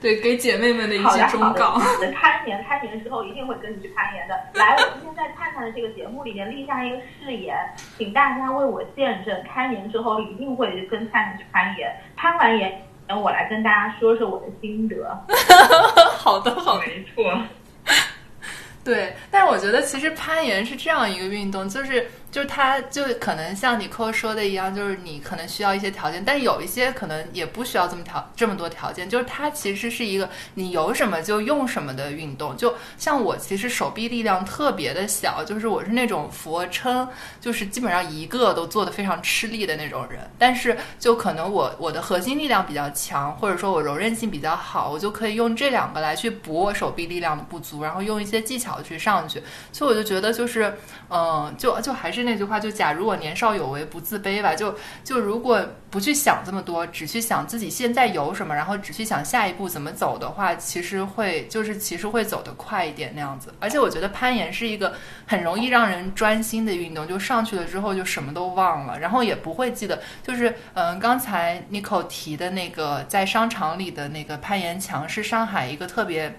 [0.00, 1.78] 对，给姐妹们的一些忠告。
[2.14, 4.34] 攀岩，攀岩之后一定会跟你去攀岩的。
[4.54, 7.56] 来，我今天在灿灿的这个节目里面立下一个誓言，
[7.96, 11.90] 请大家为我见证，开年之后一定会跟灿灿去攀岩。
[12.16, 15.24] 攀完岩，我来跟大家说说我的心得。
[16.18, 17.40] 好的，好，没错。
[18.84, 22.06] 对，但是我觉得其实攀岩是这样一个运动，就是。
[22.34, 29.08] 就是它，就可能像你扣说的一样，就是你可能需要一些条件，但有一些可能也不需要这么条这么多条件。
[29.08, 32.56] 就是它其实是一个你有什么就用什么的运动。
[32.56, 37.08] 就像我其实手臂力量特别的小，就是我是那种俯卧撑，
[37.40, 40.28] 就是基本上一个都做的非常吃力的那种人。
[40.36, 49.40] 但是就可能我我的核心力量比较强，或者说我柔韧性比较好，我就可以用这两个来去补我手臂力量的不足，然后用一些技巧去上去。
[49.70, 50.76] 所以我就觉得就是，
[51.08, 52.23] 嗯，就就还是。
[52.24, 54.54] 那句话，就假如我年少有为，不自卑吧。
[54.54, 63.54] 就就如果不去想这么多，只去想自己现在有什么，然后只去想下一步怎么走的话，其实会就是其实会走得快一点那样子。
[63.60, 64.94] 而且我觉得攀岩是一个
[65.26, 70.00] 很容易让人专心的运动，就上去了之后就什么都忘了，然后也不会记得。
[70.22, 76.38] 就是嗯，刚才 n i c o 提的那个在商场里的那个攀岩墙，是上海一个特别。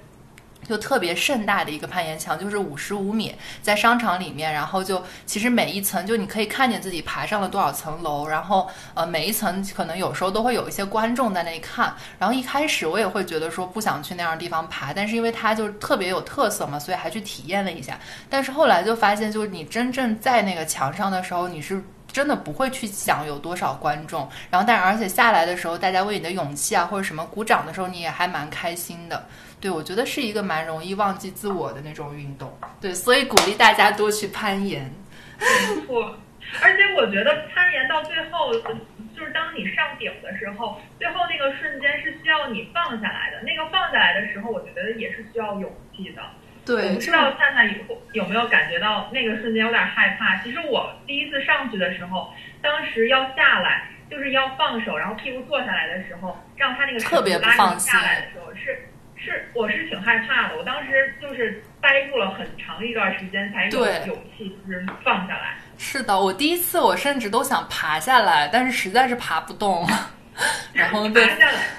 [0.67, 17.99] 就特别盛大的一个攀岩墙，就是五十五米，在商场里面，然后就其实每一层就你可以看见自己爬上了多少层楼，然后呃每一层可能有时候都会有一些观众在那里看，然后一开始我也会觉得说不想去那样的地方爬，但是因为它就特别有特色嘛，所以还去体验了一下，
[18.29, 29.25] 但是后来就发现，就是你真正在那个墙上的时候，你是真的不会去想有多少观众，然后但而且下来的时候，大家为你的勇气啊或者什么鼓掌的时候，你也还蛮开心的。
[29.65, 32.55] 对，我觉得是一个蛮容易忘记自我的那种运动。
[32.79, 34.93] 对，所以鼓励大家多去攀岩。
[35.41, 36.15] 没错，
[36.61, 43.41] 而且我觉得攀岩到最后，就是当你上顶的时候，最后那个瞬间是需要你放下来的。
[43.41, 46.21] 那个放下来的时候，我觉得也是需要勇气的。
[46.63, 50.37] 对，不知道灿灿以后有没有感觉到那个瞬间有点害怕？
[50.43, 58.89] 其实我第一次上去的时候，当时要下来，就是要放手，然后屁股坐下来的时候，让他那个特别不放心下来的时候是。
[59.25, 60.55] 是，我是挺害怕的。
[60.55, 63.71] 我当时就是呆住了很长一段时间，才有
[64.05, 65.57] 勇气就是放下来。
[65.79, 69.83] 是的，我第一次我甚至都想爬下来，但是实在是爬不动。
[70.73, 71.69] 然后爬下来，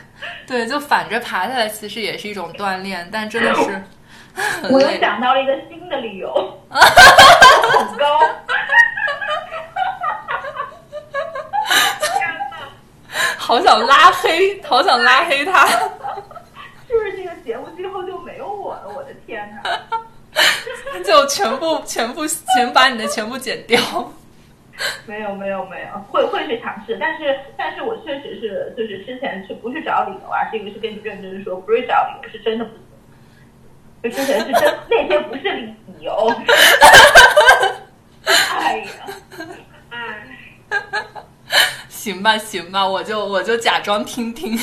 [0.45, 3.81] 对，就反着爬下来，其实也是一种锻炼，但真的是。
[4.71, 8.21] 我又想到了一个新的理由， 很高。
[13.39, 15.69] 好想拉黑，好想拉黑他。
[16.89, 19.71] 就是这个节目最后就没有我了，我的天哪！
[21.05, 23.81] 就全部全部全把你的全部剪掉。
[25.07, 30.45] 没有没有没有，会会去尝试，但是但是我确实是就是之前是不是找理由啊？
[30.53, 32.81] 这个是跟你认真说，不是找理由，是真的不行。
[34.03, 36.31] 就之前是真那些不是理由。
[38.27, 38.87] 哎呀，
[39.91, 40.27] 哎，
[41.89, 44.59] 行吧行吧，我就我就假装听听。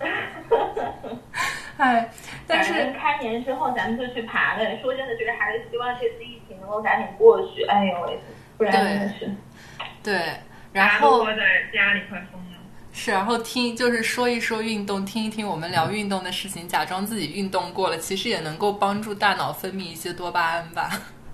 [1.76, 2.08] 哎，
[2.46, 4.64] 但是开年之后咱们就去爬了。
[4.82, 7.64] 说真的，就是还是希望这次疫情能够赶紧过去。
[7.64, 8.18] 哎呦喂，
[8.58, 9.30] 不然真的是。
[10.02, 10.20] 对，
[10.72, 11.36] 然后在
[11.72, 12.58] 家里快疯了。
[12.92, 20.90] 是，然后听就是说一说运动，听一听我们聊运动的事情，假装自己运动过了，其实也能够帮助大脑分泌一些多巴胺吧。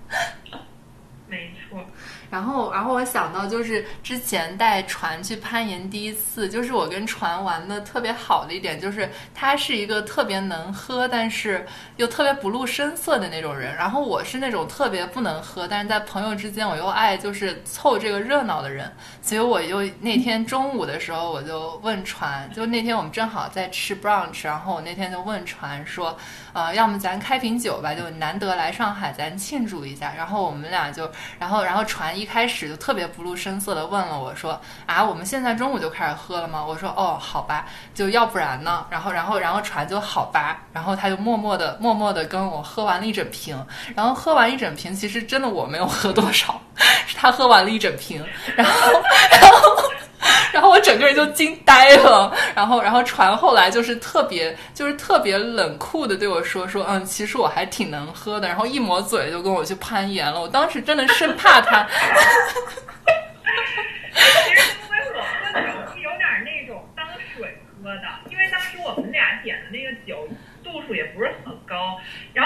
[1.28, 1.84] 没错。
[2.30, 11.66] 然后，然后我想到就是之前带船去攀岩第一次，就是我跟船玩的特别好的一点，就是他是一个特别能喝，但是
[11.96, 13.74] 又特别不露声色的那种人。
[13.74, 18.90] 然后我是那种特别不能喝，但是在朋友之间我又爱就是凑这个热闹的人。
[19.30, 26.18] 所以我就那天中午的时候，我就问船，就那天我们正好在吃 brunch，然后我那天就问船说，
[26.52, 30.12] 呃，要么咱开瓶酒吧，就难得来上海，咱庆祝一下。
[30.16, 32.10] 然后我们俩就，然后然后船。
[32.18, 43.56] 一开始就特别不露声色的问了我说：“啊，我们现在中午就开始喝了吗？”我说：“哦，好吧，就要不然呢？”然后，然后，然后船就好吧，然后他就默默的、默默的跟我喝完了一整瓶。
[43.94, 46.60] 然后喝完一整瓶，其实真的我没有喝多少，
[47.06, 48.26] 是他喝完了一整瓶。
[48.56, 48.72] 然后，
[49.30, 49.90] 然后。
[50.52, 60.38] 然后我整个人就惊呆了，然后，然后船后来就是特别，就是特别冷酷的对我说说，嗯，其实我还挺能喝的，然后一抹嘴就跟我去攀岩了。
[60.40, 61.86] 我当时真的生怕他。
[64.12, 65.62] 其实因为我喝的
[65.94, 67.06] 是有点那种当
[67.36, 70.28] 水喝的，因为当时我们俩点的那个酒。
[70.62, 71.98] 度数也不是很高，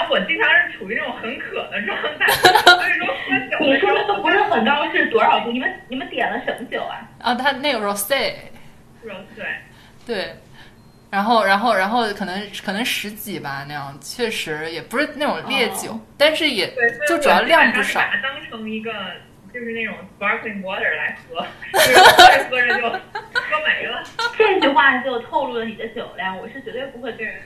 [0.05, 3.57] 后我经常是处于那种很渴的状态，所以说喝酒。
[3.65, 5.51] 你说的不是很高是多少度？
[5.51, 7.07] 你们你们点了什么酒啊？
[7.21, 8.33] 啊，他那个 rose。
[9.03, 9.45] rose。
[10.05, 10.35] 对，
[11.09, 16.71] 然后然后然后可能可能十几吧那样，确实也不是那种烈酒，但是也
[17.07, 17.99] 就主要量不少。
[17.99, 18.91] 把它当成一个
[19.53, 22.99] 就是那种 sparkling water 来喝， 就是喝着喝着就喝
[23.65, 24.03] 没了。
[24.37, 27.41] 这句话就透露了你的酒量，我是绝对不会跟人。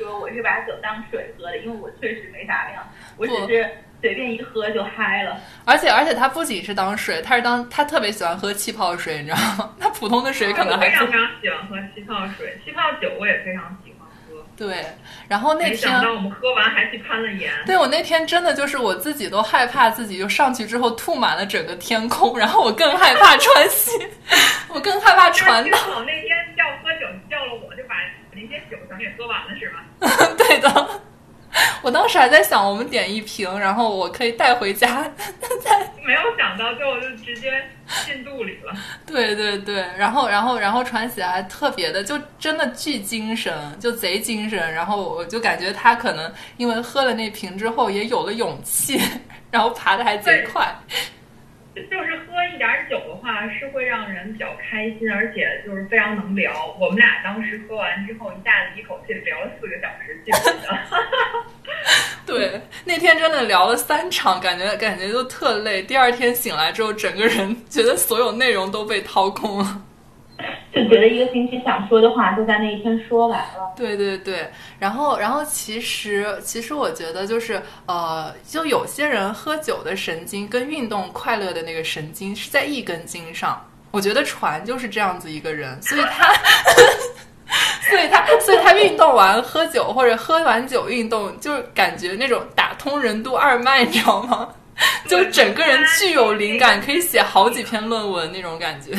[0.00, 2.82] 说我是把酒当水喝的，因为我确实没啥量，
[3.18, 3.68] 我只是
[4.00, 5.38] 随便一喝就嗨了。
[5.66, 9.74] 而且而且他不仅是当水，他是当他特别喜欢喝气泡水，你知道吗？
[9.78, 14.46] 他普通的水可能还非常非常喜欢喝气泡水，气泡酒我也非常喜欢喝。
[14.56, 14.84] 对，
[15.28, 17.52] 然后那天我们喝完还去攀了岩。
[17.66, 23.90] 对我那天真的就是我自己都害怕自己就上去之后吐满了整个天空，然后我更害怕穿西，
[24.72, 25.78] 我更害怕 传导。
[26.04, 27.94] 那天叫喝酒叫了我就把。
[28.40, 29.84] 那些酒全给喝完了是吧？
[30.36, 31.00] 对的。
[31.82, 35.00] 我当时还在想，我们点一瓶，然后我可以带回家。
[36.06, 37.50] 没有想到，最后就直接
[38.06, 38.72] 进肚里了。
[39.04, 44.72] 对对对，然后然后然后传起来特别的，就真的巨精神，就贼精神。
[44.72, 49.00] 然后我就感觉他可能因为喝了那瓶之后，也有了勇气，
[49.50, 50.72] 然后爬的还贼快。
[51.74, 56.76] 就是喝一点酒的话，是会让人比较开心，而且就是非常能聊。
[56.80, 60.38] 我们俩当时喝完之后，一下子一口气聊了四个小时，记得。
[62.26, 65.82] 对，那天真的聊了三场，感觉感觉就特累。
[65.82, 69.82] 第二天醒来之后，整个人觉得所有内容都被掏空了。
[70.72, 73.72] 就觉得一个星期想说的话，就在那一天说完了。
[73.76, 74.48] 对对对，
[74.78, 83.60] 然后然后其实其实我觉得就是呃，就有些人喝酒的神经跟运动快乐的那个神经是在一根筋上。
[83.90, 86.32] 我觉得船就是这样子一个人，所以他，
[87.90, 94.48] 所以他所以他运动完喝酒或者喝完酒运动，就感觉那种打通任督二脉，你知道吗？
[95.08, 98.96] 就整个人具有灵感，可以写好几篇论文那种感觉。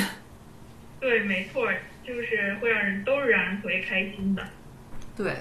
[1.02, 1.68] 对，没错，
[2.06, 4.48] 就是会让人都是让人特别开心的。
[5.18, 5.34] 对，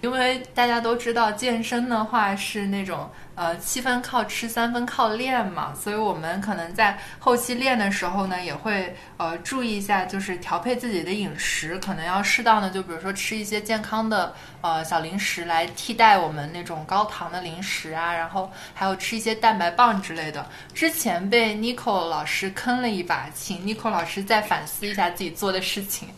[0.00, 20.46] 因为大家都知道健身的话是那种呃七分靠吃三分靠练嘛，所以我们可能在后期练的时候呢，也会呃注意一下，就是调配自己的饮食，可能要适当的，就比如说吃一些健康的呃小零食来替代我们那种高糖的零食啊，然后还有吃一些蛋白棒之类的。
[20.74, 26.08] 之前被 Nico 老师坑了一把，请 Nico 老师再反思一下自己做的事情。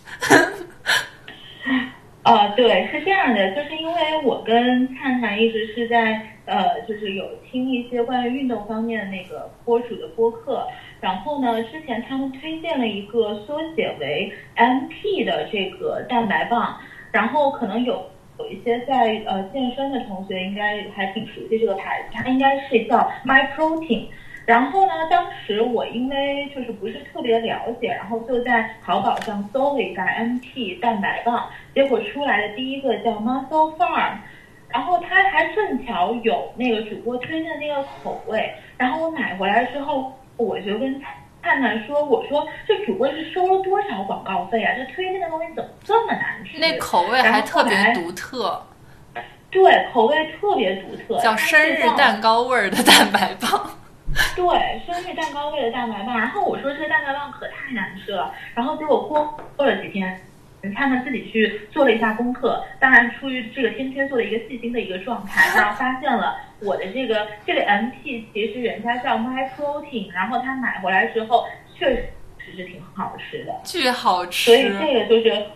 [2.23, 10.67] 呃， 对，是这样的，就是因为我跟灿灿一直是在呃，就是有听一些关于运动方面的那个播主的播客，
[11.01, 16.79] 然后呢，之前他们推荐了一个缩写为 MP 的这个蛋白棒，
[17.13, 18.05] 然后可能有
[18.39, 24.07] 有一些在呃健身的同学应该还挺熟悉这个牌子，它应该是叫 My Protein。
[24.47, 34.19] 然后呢，当时我因为就是不是特别了解，然后就在淘宝上搜了一下 MP 蛋白棒，结果出来的第一个叫 Muscle Farm，
[34.75, 41.01] 然后他还正巧有那个主播推荐那个口味，然后我买回来之后，我就跟
[41.41, 44.75] 灿灿说，我说这主播是收了多少广告费啊？
[44.77, 46.59] 这推荐的东西怎么这么难吃？
[46.59, 48.61] 那口味还特别独特，
[49.49, 53.71] 对，口味特别独特，叫生日蛋糕味儿的蛋白棒。
[54.35, 54.45] 对，
[54.87, 60.21] 生日蛋糕味的蛋白棒，然后我说这个蛋白棒可太难吃了，然后结果过过了几天，
[60.73, 71.45] 看看自己去做了一下功课，当然出于这个天蝎座的一个细心的一个状态，然后发现了我的这个这个 MP 其实人家叫 My Protein，然后他买回来之后
[71.77, 75.47] 确实是挺好吃的，巨好吃，所以这个就是。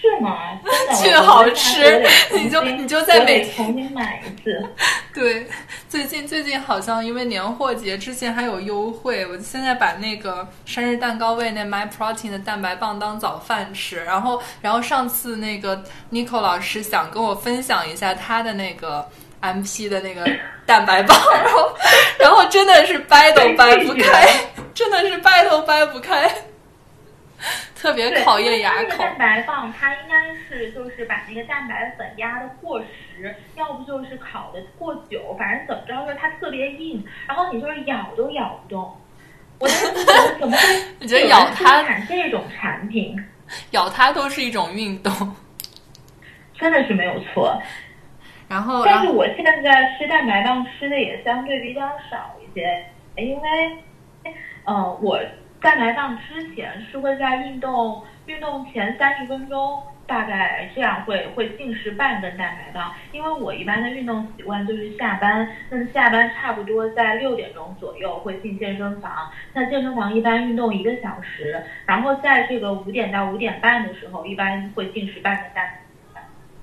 [0.00, 0.58] 是吗？
[1.02, 4.66] 巨好吃， 你就你就在每天重新买一次。
[5.12, 5.46] 对，
[5.88, 14.02] 最近最近好像因为年货节之前还有优惠，我现在把那个生日蛋糕味那 My Protein 的蛋白棒当早饭吃。
[14.02, 19.06] 然后，然后上次那个 Nico 老师想跟我分享一下他的那个
[19.42, 20.24] MP 的那个
[20.64, 21.76] 蛋白棒，然后
[22.18, 24.26] 然后真的是掰都掰不开，
[24.72, 26.30] 真的是掰都掰不开。
[27.74, 28.98] 特别考验牙口。
[28.98, 38.96] 蛋白棒它应该是就是把那个蛋白粉压的过实，要不就是烤的过久，反正怎么着就是它特别硬，然后你就是咬都咬不动。
[39.58, 40.62] 我觉得怎么会？
[41.00, 43.16] 你觉得咬它这种产品，
[43.72, 45.12] 咬它都是一种运动，
[46.58, 47.60] 真的是没有错。
[48.48, 51.80] 然后，但是我现在吃蛋白棒吃的也相对比较
[52.10, 52.84] 少一些，
[53.16, 53.78] 因为，
[54.66, 55.18] 嗯，我。
[55.60, 75.70] 蛋白棒之前是会在运动运动前三十分钟，大概这样会会进食半根蛋白棒，因为我一般的运动习惯就是下班，那下班差不多在六点钟左右会进健身房，那健身房一般运动一个小时，然后在这个五点到五点半的时候，一般会进食半根蛋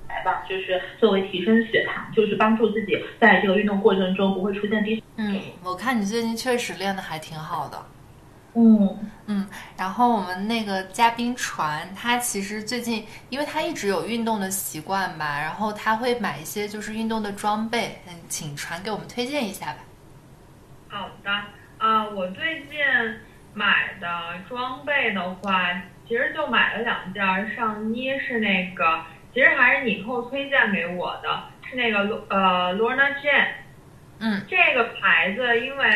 [0.08, 5.00] 白棒，就是作为提升血糖，就是帮助自己在这个运动过程中不会出现低。
[5.16, 7.78] 嗯，我看你最近确实练的还挺好的。
[8.54, 9.46] 嗯嗯，
[9.76, 19.78] 然后我们那个嘉宾船，他其实最近，因为他一直有运动的习惯吧，然后他会买一些就是运动的装备，嗯，请船给我们推荐一下吧。
[20.88, 21.30] 好的，
[21.76, 22.78] 啊，我最近
[23.54, 24.08] 买的
[24.48, 25.70] 装备的话，
[26.08, 33.48] 其实就买了两件上衣，是那个，其实还是你后推荐给我的，是那个呃 Lorna Jane。
[34.20, 35.86] 嗯，这个牌子，因为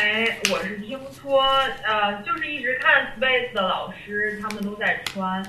[0.51, 1.43] 我是听说，
[1.83, 5.43] 呃，就是一直看 Space 的老师他们都在穿，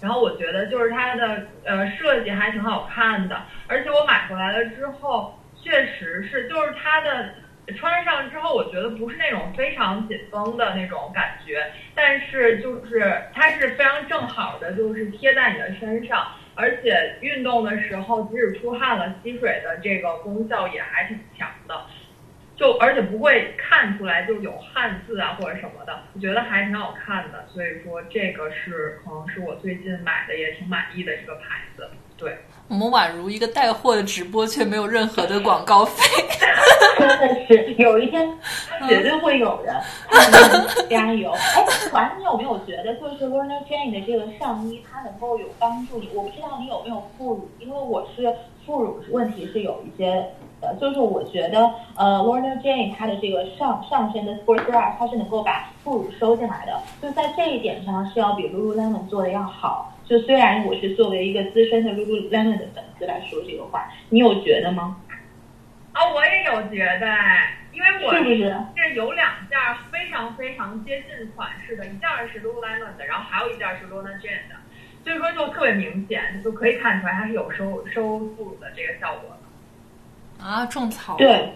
[0.00, 7.34] 然后我觉得就是它的呃设计还挺好看的，而且我买回来了之后，确实是就是它的
[7.76, 11.62] 穿上之后，我觉得不是那种非常紧绷的那种感觉，
[11.94, 21.84] 但是就是它是非常正好的，就是贴在你的身上，而且运动的时候即使出汗了，吸水的这个功效也还挺强的。
[22.56, 31.88] 就而且不会看出来就有汉字啊或者什么的，我觉得还挺好看的，所以说这个是可能是我最近买的也挺满意的一个牌子。
[32.16, 32.38] 对，
[32.68, 36.02] 我们宛如一个带货的直播，却没有任何的广告费。
[36.96, 38.38] 真的是有一天
[38.86, 39.82] 绝对会有的，
[40.88, 41.32] 加油！
[41.32, 46.08] 哎，团子，你有没有觉得，就是 Lorna Jane 的这个上衣，它能够有帮助你？
[46.14, 48.32] 我不知道你有没有副乳，因为我是
[48.64, 50.24] 副乳问题是有一些。
[50.80, 51.58] 就是我觉得，
[51.96, 59.92] 呃，Lorna Jane 它的这个上上身的 Sports Bra，它是能够把副乳收进来的，就在这一点上是要比 Lululemon 做的要好。
[60.04, 64.96] 就虽然我是作为一个资深的 Lululemon 的粉丝来说这个话，你有觉得吗？
[65.92, 67.06] 啊，我也有觉得，
[67.72, 69.58] 因为我是不是这有两件
[69.92, 74.56] 非常非常接近款式的，一件是 Lululemon 的，然后还有一件是 Lorna Jane 的，
[75.04, 79.33] 所以说就特别明显，就可以看出来它是有收收副乳的这个效果。
[80.40, 81.16] 啊，种草。
[81.16, 81.52] 对，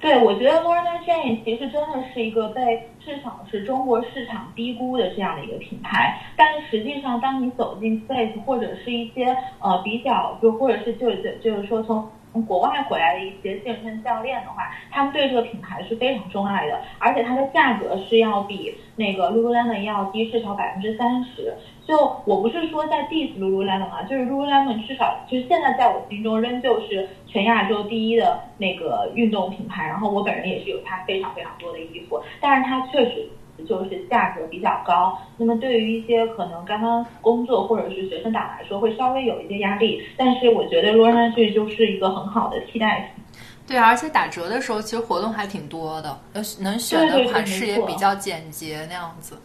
[0.00, 21.54] 对，我觉得 Lorna Jane 其实真的是一个被至少是中国市场低估的这样的一个品牌，但是实际上，当你走进 Space 或者是一些呃比较，就或者是就就就是说从从国外回来的一些健身教练的话，他们对这个品牌是非常钟爱的，而且它的价格是要比那个 Lululemon 要低至少百分之三十。
[21.86, 29.86] 就我不是说在 diss Lululemon 啊，就是 Lululemon 至少就是现在在我心中仍旧是全亚洲第一的那个运动品牌。
[29.86, 33.28] 然后我本人也是有它非常非常多的衣服，但是它确实
[33.66, 35.18] 就是价格比较高。
[35.36, 40.02] 那么对于一些可能刚刚工作或者是学生党来说，会稍微有一些压力。
[40.16, 43.24] 但是我觉得 Lululemon 这就是一个很好的替代品。
[43.66, 49.36] 对，而且打折的时候其实活动还挺多的，呃，能选的款式也比较简洁那样子。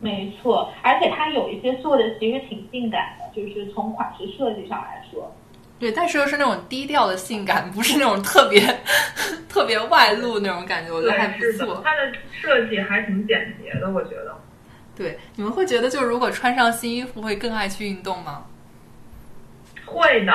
[0.00, 5.32] 没错，而且它有一些做的其实挺性感的，就是从款式设计上来说。
[5.78, 8.60] 对，但是又是那种低调的性感，不是那种特别
[9.48, 11.80] 特别外露那种感觉，我觉得还不错。
[11.84, 14.36] 它的设计还挺简洁的，我觉得。
[14.96, 18.44] 对，你们会觉得，就如果穿上新衣服，会更爱去运动吗？
[19.86, 20.32] 会的，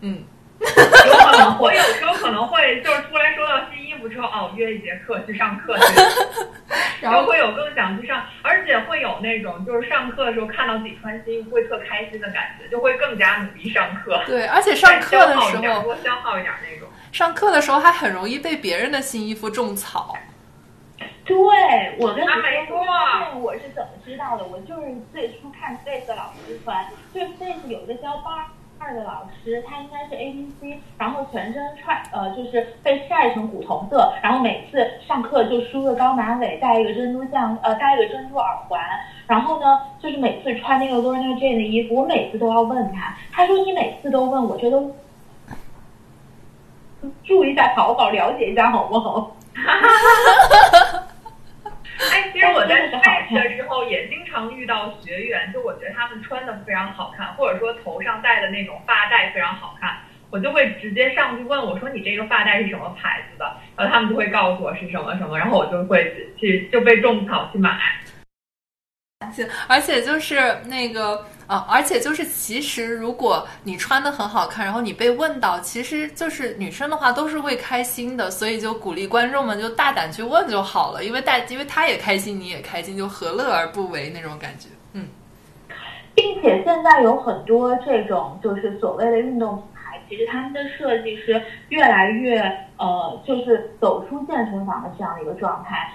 [0.00, 0.24] 嗯。
[0.60, 6.00] 有可能，我有时候可能会就是突然收到新衣服之后，哦，约一节课去上课去，
[7.00, 14.20] 然后会有更想去上，而且会有那种就是上课的时候看到自己穿新衣服会特开心的感觉，就会更加努力上课。
[14.26, 16.88] 对，而且上课的时候多消耗一点那种。
[17.10, 20.16] 上课的时候还很容易被别人的新衣服种草。
[21.24, 21.36] 对，
[21.98, 22.28] 我跟你
[22.66, 22.84] 说，
[23.40, 24.44] 我是怎么知道的？
[24.44, 28.52] 我就是最初看 Face 老师穿，就是 Face 有一个教八。
[28.82, 38.80] 二的老师，他应该是 A B C，然后全身穿呃就是被晒成古铜色，然后每次上课就梳个高马尾，戴一个珍珠项呃戴一个珍珠耳环，
[39.26, 44.90] 然后呢就是每次穿那个 Lorna Jane 的衣服，我每次都要问他，他说你每次都问我，这都
[47.22, 49.36] 注意一下淘宝，了解一下好不好？
[52.00, 52.79] 哎，其实我在
[53.84, 59.96] 也经常遇到学员，就我觉得他们穿的非常好看，或者说头上戴的那种发带非常好看，
[60.30, 67.78] 我就会直接上去问我说：“你这个发带是什么牌子的？”然后他们就会告诉我是什么什么，然后我就会去就被种草去买。
[69.68, 71.24] 而且就是那个。
[71.50, 85.08] 啊，而且就是，其实如果你穿的很好看，然后你被问到，其实就是女生的话都是会开心的，所以就鼓励观众们就大胆去问就好了，因为大，因为他也开心，你也开心，就何乐而不为那种感觉，嗯。
[86.14, 92.40] 并且现在有很多这种就是所谓的运动品牌，其实他们的设计是越来越
[92.76, 95.92] 呃，就是走出健身房的这样一个状态，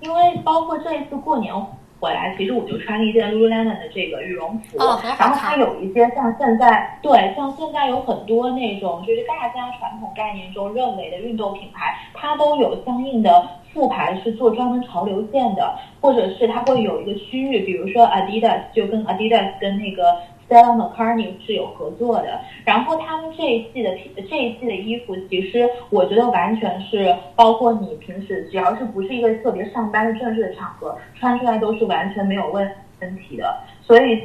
[0.00, 1.54] 因为包括这一次过年。
[2.00, 20.16] 回来，其实我就穿了一件 Lululemon 的这个羽绒服，然后它有一些像现在，对，像现在有很多那种就是大家传统概念中认为的运动品牌，它都有相应的副牌是做专门潮流线的，或者是它会有一个区域，比如说 Adidas 就跟 Adidas 跟那个。
[20.48, 23.90] Stella McCartney 是有合作的，然后他们这一季的
[24.28, 32.70] 这一季的衣服，其实我觉得完全是包括你平时只要是不是一个特别上班的正式的场合，穿出来都是完全没有问
[33.00, 33.60] 问题的。
[33.82, 34.22] 所以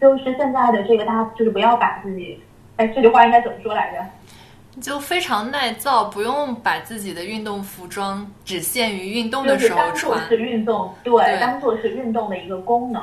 [0.00, 2.40] 就是现在的这个，大家就是不要把自己，
[2.76, 4.80] 哎，这句话应该怎么说来着？
[4.80, 13.00] 就非常耐造，不用把自己的运动服装只限于运动的时候穿，是运动，对，当做是运动的一个功能。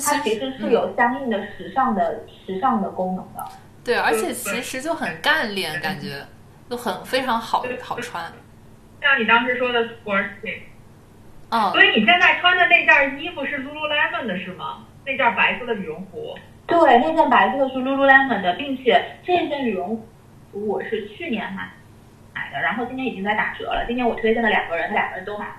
[0.00, 3.44] 它其实是有相应的时尚的时尚的功能的。
[3.84, 6.24] 对，而且其实就很干练，感觉
[6.68, 8.24] 就很非常好好穿。
[9.00, 10.62] 像你当时说的 sporty，
[11.50, 14.84] 嗯，所以你现在穿的那件衣服是 Lululemon 的是吗？
[15.04, 16.36] 那件白色的羽绒服。
[16.66, 19.96] 对，那件白色的是 Lululemon 的，并且这件羽绒
[20.50, 21.70] 服我是去年买
[22.34, 23.84] 买的，然后今年已经在打折了。
[23.86, 25.56] 今年我推荐的两个人，他两个人都买了。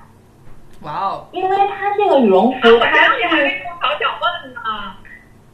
[0.81, 1.27] 哇哦！
[1.31, 4.61] 因为它这个羽绒服，我它是还没用好想问呢。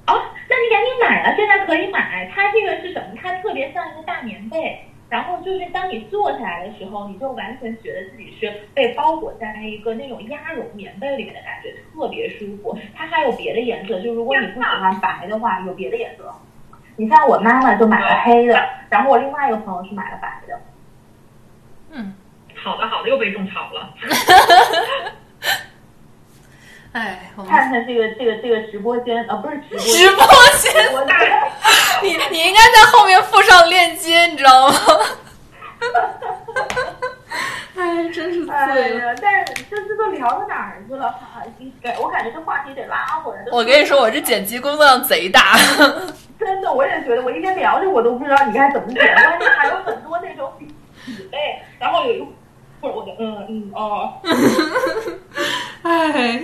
[0.07, 2.29] 哦，那你赶紧买了，现在可以买。
[2.33, 3.07] 它这个是什么？
[3.21, 12.77] 它特别像一个大棉被，然后就是当你坐下来的时候，你就完全觉得自己是被包裹在一个那种鸭绒棉被里面的感觉，特别舒服。
[12.93, 16.33] 它还有别的颜色，就如果你不喜欢白的话，有别的颜色。
[16.95, 20.59] 你像我妈妈就买了黑的，然后我另外一个朋友是买了白的。
[21.89, 22.13] 嗯，
[22.63, 23.93] 好的好的，又被种草了。
[26.93, 30.25] 哎，我们看看这个这个这个直播间啊，不是直播直播
[30.59, 31.17] 间，直播间。
[32.03, 34.75] 你你应该在后面附上链接，你知道吗？
[37.75, 39.07] 哎，真是哎醉了。
[39.07, 41.07] 呀，但是这这都聊到哪儿去了？
[41.07, 41.41] 啊，
[41.81, 43.43] 感我感觉这话题得拉回来。
[43.51, 45.57] 我跟你说，我这剪辑工作量贼大。
[46.39, 50.67] 真的，我也觉得，我一边聊着，我都不知道你该怎么剪，关键还有很多那种比
[51.07, 52.27] 比类，然后有一
[52.83, 54.13] 会儿我就嗯嗯哦，
[55.83, 56.41] 哎，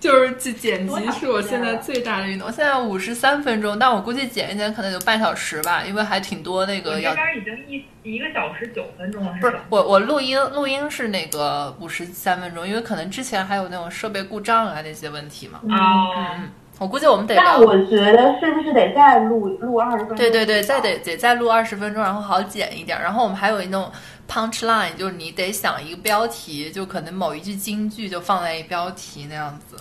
[0.00, 2.50] 就是这剪辑是我现在最大的运动。
[2.50, 7.14] 现在五十三分钟，但我估计剪一剪可能有半小时吧，因为还挺多那我这个要。
[7.14, 9.64] 边已经一一个小时九分钟了，不是吧？
[9.70, 15.60] 我，我录音录音是那个五十三分钟，因为可能之前还有那种设备故障啊那些问题嘛。
[15.62, 16.10] 哦，
[16.40, 16.50] 嗯，
[16.82, 17.42] 我估计我们得聊。
[17.44, 20.16] 那我觉得是不是得再录录二十分钟？
[20.16, 23.00] 对对对，再得得再录二十分钟，然后好剪一点。
[23.00, 23.88] 然后我们还有一种
[24.28, 29.76] punch line，就是你得想一个标题，就可能某一句京剧就放在一标题那样子。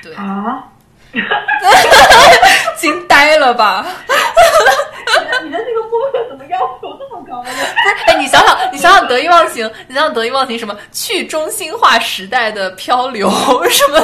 [0.00, 0.68] 对，啊，
[2.78, 3.84] 惊呆了吧？
[5.44, 7.50] 你的那个播客怎么要求这么高呢？
[8.06, 13.28] 哎，你想想，你想想得意忘形，你想想得意忘形什么去中心化时代的漂流，
[13.70, 14.00] 什么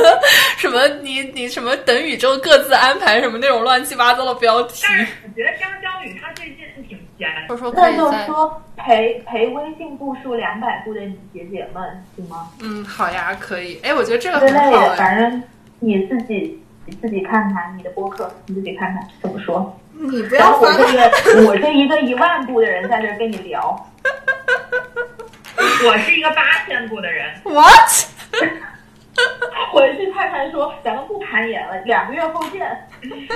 [0.57, 4.85] 什么你你什么等宇宙各自安排什么那种乱七八糟的标题。
[4.89, 11.83] 但是我觉得张江宇他最近挺闲的，说说可那就说陪陪微信步数两百步的你姐姐们
[12.17, 12.49] 行吗？
[12.61, 13.79] 嗯，好呀，可以。
[13.83, 14.97] 哎，我觉得这个很好哎。
[14.97, 15.43] 反正
[15.81, 19.79] 你自己你自己看看你的播客，你自己看看怎么说。
[20.01, 21.11] 你不然后我这个
[21.47, 23.77] 我这一个一万步的人在这跟你聊，
[25.87, 28.07] 我是一个八千步的人，what？
[29.73, 32.89] 回去太太说咱们不攀岩了，两个月后见。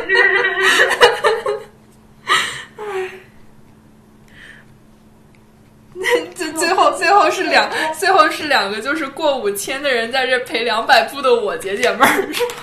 [6.34, 12.54] 最最后最后是两最后是两个就是过五千的人在这陪两百步的我解解闷儿，是吧？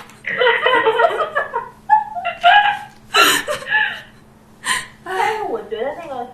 [5.04, 6.26] 但是我觉得那个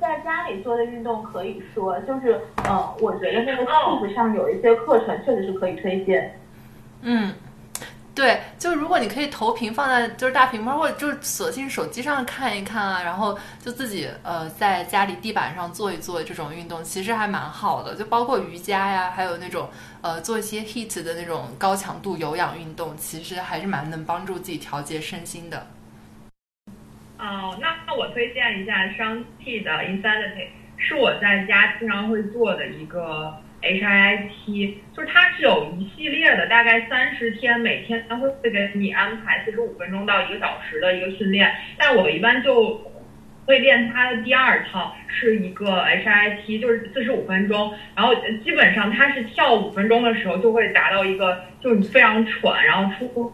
[0.00, 6.38] 在家里做的运动可以说，就是呃，我觉得那个 Keep 上有一些课程确实是可以推荐。
[7.02, 7.32] 嗯，
[8.14, 17.94] 对，就如果你可以投屏放在就是大屏幕，或者就是索性手机上看一看啊，然后就自己呃在家里地板上做一做这种运动，其实还蛮好的。
[17.94, 19.68] 就包括瑜伽呀，还有那种
[20.02, 25.66] 呃做一些 heat 的那种高强度有氧运动，其实还是蛮能帮助自己调节身心的。
[27.18, 42.80] 哦，那那我推荐一下商 T 的 Insanity，是我在家经常会做的一个 HIIT，就是它是有一系列的，大概三十天，每天它会给你安排四十五分钟到一个小时的一个训练，但我一般就
[43.46, 48.14] 会练它的第二套，是一个 HIIT，就是四十五分钟，然后
[48.44, 53.32] 基本上它是跳五分钟的时候就会达到一个就是你非常喘，然后出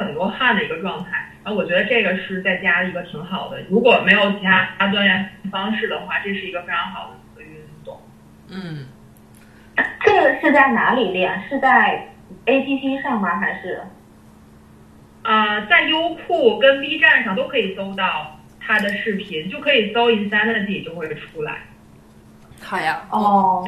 [0.00, 1.28] 很多汗的一个状态。
[1.44, 7.48] 然后我觉得这个是在家一个挺好的，如果没有其他锻炼方式的话，这是一个非常好的运
[7.84, 8.00] 动。
[8.48, 8.86] 嗯，
[10.04, 11.42] 这个是在哪里练？
[11.48, 12.08] 是在
[12.46, 13.38] APP 上吗？
[13.38, 13.80] 还是？
[15.22, 21.58] 啊、在优酷跟 B 站上都可以搜到他的视频，就可以搜 Insanity 就会出来。
[22.62, 23.06] 好呀。
[23.10, 23.66] 哦，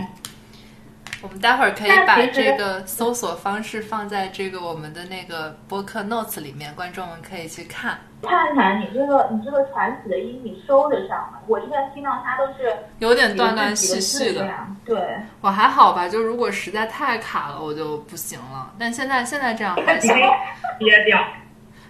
[1.22, 7.96] 我们待会儿可以把这个搜索方式放在这个我们的那个播客 notes 里面，观众们可以去看。
[8.22, 11.38] 看看你这个你这个传奇的音你收得上吗？
[11.46, 14.48] 我这边听到它都是有点断断续续的。
[14.84, 15.00] 对，
[15.40, 18.72] 我还好吧，就如果实在太卡了，我就不行了。
[18.78, 20.12] 但现在现在这样还行。
[20.78, 21.18] 憋掉。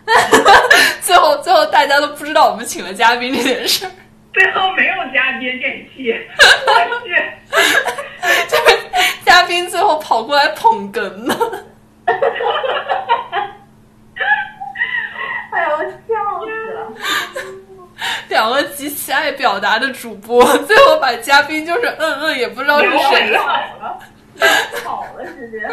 [1.01, 3.91] 最后最后大家都不知道我们请了嘉宾这件事儿，
[4.33, 6.13] 最后没有嘉宾这一期，
[6.67, 6.73] 我
[7.07, 7.15] 去，
[8.49, 8.63] 就是
[9.33, 11.51] 嘉宾最后跑过来捧哏哈哈。
[15.51, 16.93] 哎呀，我笑死了！
[18.29, 23.99] 两个极其爱表达的主播，最后把嘉宾就是嗯嗯，也不知道是谁了。
[24.85, 25.67] 跑了，这接，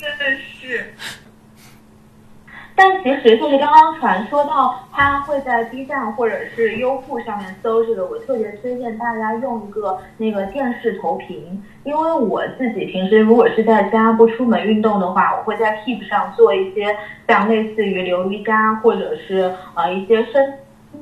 [0.00, 0.24] 真的
[0.58, 0.94] 是。
[2.76, 16.96] 但其实就是刚刚传说到他会在 B 站或者是优酷上面搜这个，我特别推荐大家用一个那个电视投屏，因为我自己平时如果是在家不出门运动的话，我会在 Keep 上做一些
[17.28, 20.54] 像类似于流瑜伽或者是呃一些伸。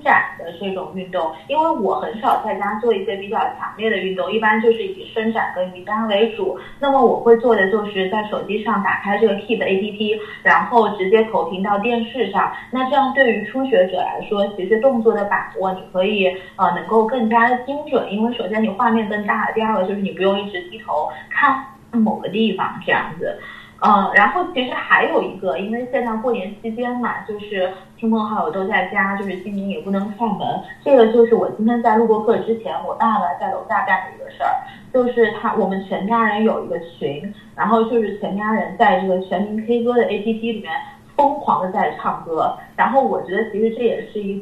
[0.02, 6.58] 展的这种运动，因为我很少在家做一些比较强烈的运动，一般就是以伸展跟瑜伽为主。
[6.78, 12.52] 那么我会做的就是在手机上打开这个 Keep APP，然后直接投屏到电视上。
[12.70, 16.26] 那这样对于初学者来说，其实动作的把握你可以
[16.56, 23.38] 呃能够更加的精准，因为首先你画面更大，第二个就是你不用一直低头看某个地方这样子。
[23.84, 27.68] 嗯，然后其实还有一个，因为现在过年期间嘛，就是
[27.98, 30.62] 亲朋好友都在家，就是今年也不能串门。
[30.84, 34.54] 这个就是我今天在录播课之前，我爸爸在楼下干的一个事儿，
[34.92, 40.72] 就是他我们全家人有一个群，然后就是全家人在这个全民 K 歌的 APP 里面
[41.16, 42.56] 疯狂的在唱歌。
[42.76, 44.40] 然后我觉得其实这也是一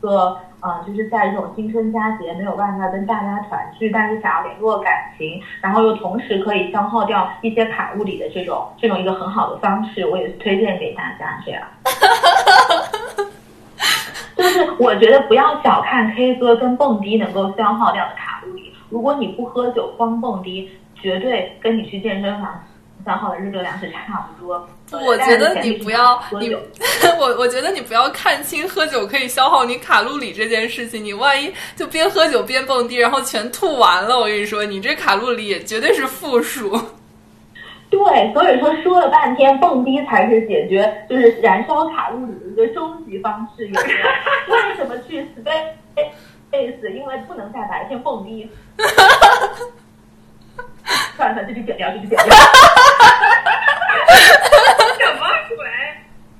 [0.00, 0.38] 个。
[0.62, 11.62] 呃，就是在这种新春佳节没有办法跟大家团聚，但是想要联络感情，然后又同时可以消耗掉一些卡路里的这种这种一个很好的方式，我也是推荐给大家这样。
[14.36, 22.62] 就是我觉得不要小看 K 歌跟蹦迪能够消耗掉的卡路里，如果你不喝酒光蹦迪，绝对跟你去健身房。
[23.04, 24.68] 消耗的日热量是差不多。
[25.04, 26.54] 我觉得你不要你，
[27.18, 31.04] 我我觉得你不要看清喝酒可以消耗你卡路里这件事情。
[31.04, 36.70] 你万一就边喝酒边蹦迪，然后全吐完了，我跟你说，你这卡路里也绝对是负数。
[37.90, 43.64] 对，所以说说了半天，蹦迪才是解决就是燃烧卡路里的一个终极方式。
[43.64, 46.92] 为什么去 space？
[46.92, 48.48] 因为不能在白天蹦迪。
[51.16, 52.24] 算 了算了，这就剪掉，这就剪掉。
[54.98, 55.26] 什么
[55.56, 55.58] 鬼？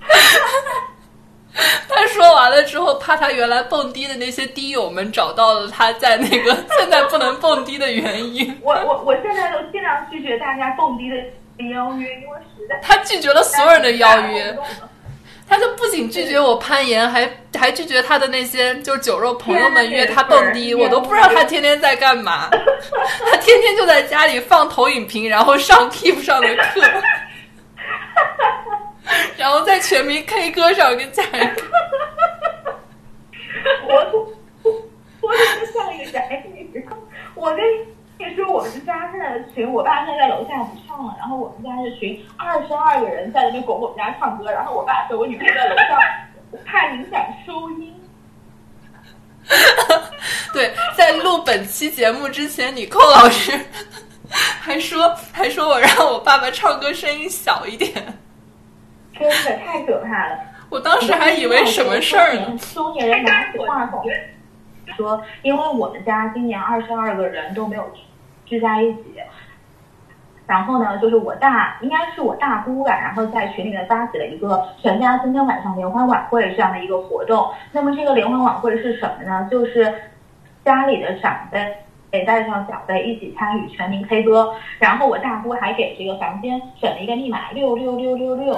[1.89, 8.59] 他说完了之后，怕他原来蹦迪的那些迪友们找到了他在那个现在不能蹦迪的原因。
[8.63, 11.17] 我我我现在都尽量拒绝大家蹦迪的
[11.71, 14.57] 邀约，因为实在他拒绝了所有人的邀约。
[15.51, 17.29] 他就不仅拒绝我攀岩，还
[17.59, 22.49] 还拒绝他的那些就是酒肉朋友们约他蹦迪，我都不知道他天天在干嘛。
[23.29, 26.81] 他天天就在家里放投影屏，然后上 Keep 上的课，
[29.37, 31.57] 然后在全民 K 歌上跟家人。
[33.89, 33.95] 我
[34.63, 34.73] 我
[35.21, 35.33] 我
[35.75, 36.87] 像一个宅女，
[37.35, 37.65] 我跟。
[38.29, 45.99] 你说我们家现在的群，我爸现在在楼下不唱了，然后我们家这群二十二个人在那边拱我们家唱歌，然后我爸和我女朋友在楼上，
[46.67, 47.95] 怕影响收音。
[50.53, 53.59] 对，在录本期节目之前，你寇老师
[54.29, 57.91] 还说还说我让我爸爸唱歌声音小一点，
[59.19, 60.39] 真的太可怕了。
[60.69, 62.57] 我当时还以为什么事儿呢？
[62.75, 64.05] 中年人拿起话筒
[64.95, 67.91] 说，因为我们家今年二十二个人都没有。
[68.51, 69.15] 聚在一起，
[70.45, 77.49] 然后呢，就是我大，应该是我大姑吧，然后在群里面发起了一个全家今天晚上联欢晚会这样的一个活动。
[77.71, 79.47] 那么这个联欢晚会是什么呢？
[79.49, 79.95] 就是
[80.65, 81.77] 家里的长辈
[82.11, 88.57] 得带上小辈一起参与全民 K 歌，然后我大姑还给这个房间选了一个密码六六六六六，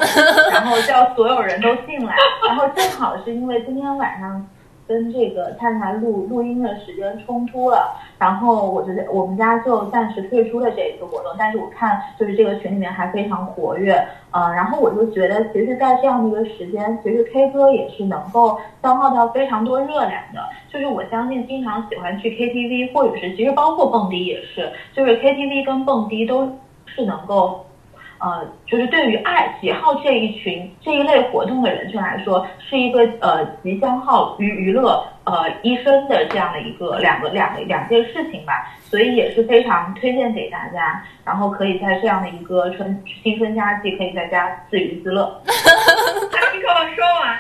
[0.51, 2.17] 然后叫所有人都进来，
[2.49, 4.47] 然后正好是因为今天晚上。
[4.87, 11.33] 跟这个灿灿录录音的时间冲突了，然后我觉得我们家就暂时退出了这一次活动。
[11.39, 13.93] 但是我看就是这个群里面还非常活跃，
[14.31, 20.41] 呃，然后我就觉得，其实，在这样的一个时间，其实 K 歌也是能够消耗掉非常多热量的。
[20.69, 26.47] 就是我相信，经常喜欢去 KTV，或者是其实包括蹦迪也是，就是 KTV 跟蹦迪都
[26.87, 27.65] 是能够。
[28.23, 45.25] 呃，就是对于爱喜好这一群这一类活动的人群来说，是一个呃极消耗娱娱乐呃一生的这样的一个两个两个两件事情吧，所以也是非常推荐给大家，然后可以在这样的一个春新春佳季，可以在家自娱自乐。
[46.55, 47.35] 尼克说完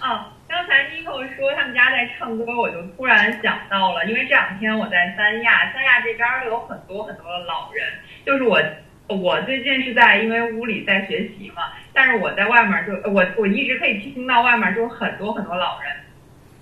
[0.00, 7.82] 啊，刚才尼克说他们家在唱歌，我就突然想到了，因为这两天我在三亚，三亚这边有很多很多的老人，
[8.26, 8.60] 就是我。
[9.08, 15.92] 我最近是在因为屋里在学习嘛，但是我在外面就我我一直可以听到外面就很多很多老人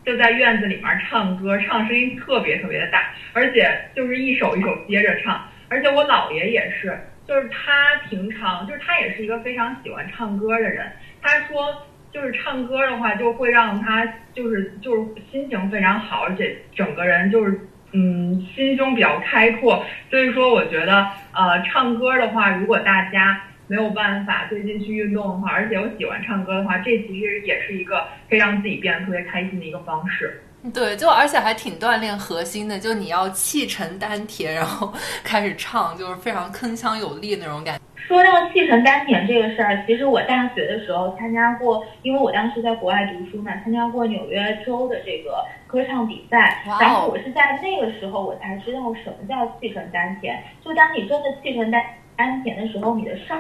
[0.05, 10.91] 就在院子里面唱歌，唱声音特别特别的大，而且就是一首一首接着唱，而且我姥爷也是，就是他平常就是他也是一个非常喜欢唱歌的人，
[11.21, 11.87] 他说。
[12.13, 17.61] 就是唱歌的话，就会让他就是就是心情非常好，而且整个人就是
[17.93, 19.85] 嗯心胸比较开阔。
[20.11, 30.43] 所以说，我觉得呃唱歌的话，如果大家没有办法最近去运动的话，而且我喜欢唱歌的话，这其实也是一个可以让自己变得特别开心的一个方式。
[30.75, 34.93] 对，就而且还挺锻炼核心的，就你要气沉丹田，然后
[35.23, 37.81] 开始唱，就是非常铿锵有力那种感觉。
[37.95, 46.63] 说到气沉丹田这个事儿，其实我大学的时候参加过，因为我当时在国外读书嘛，参加过纽约州的这个歌唱比赛。
[46.81, 50.41] 然后我是在那个时候我才知道什么叫气沉丹田。
[50.65, 51.83] 就当你真的气沉丹
[52.17, 53.39] 丹田的时候，你的上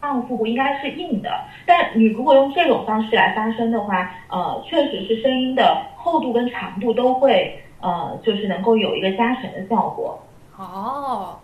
[0.00, 1.30] 上腹部应该是硬的。
[1.66, 10.18] 但你如果用这种方式来发声的话，呃，确实是声音的厚度跟长度都会呃，就是能够有一个加成的效果。
[10.56, 11.38] 哦。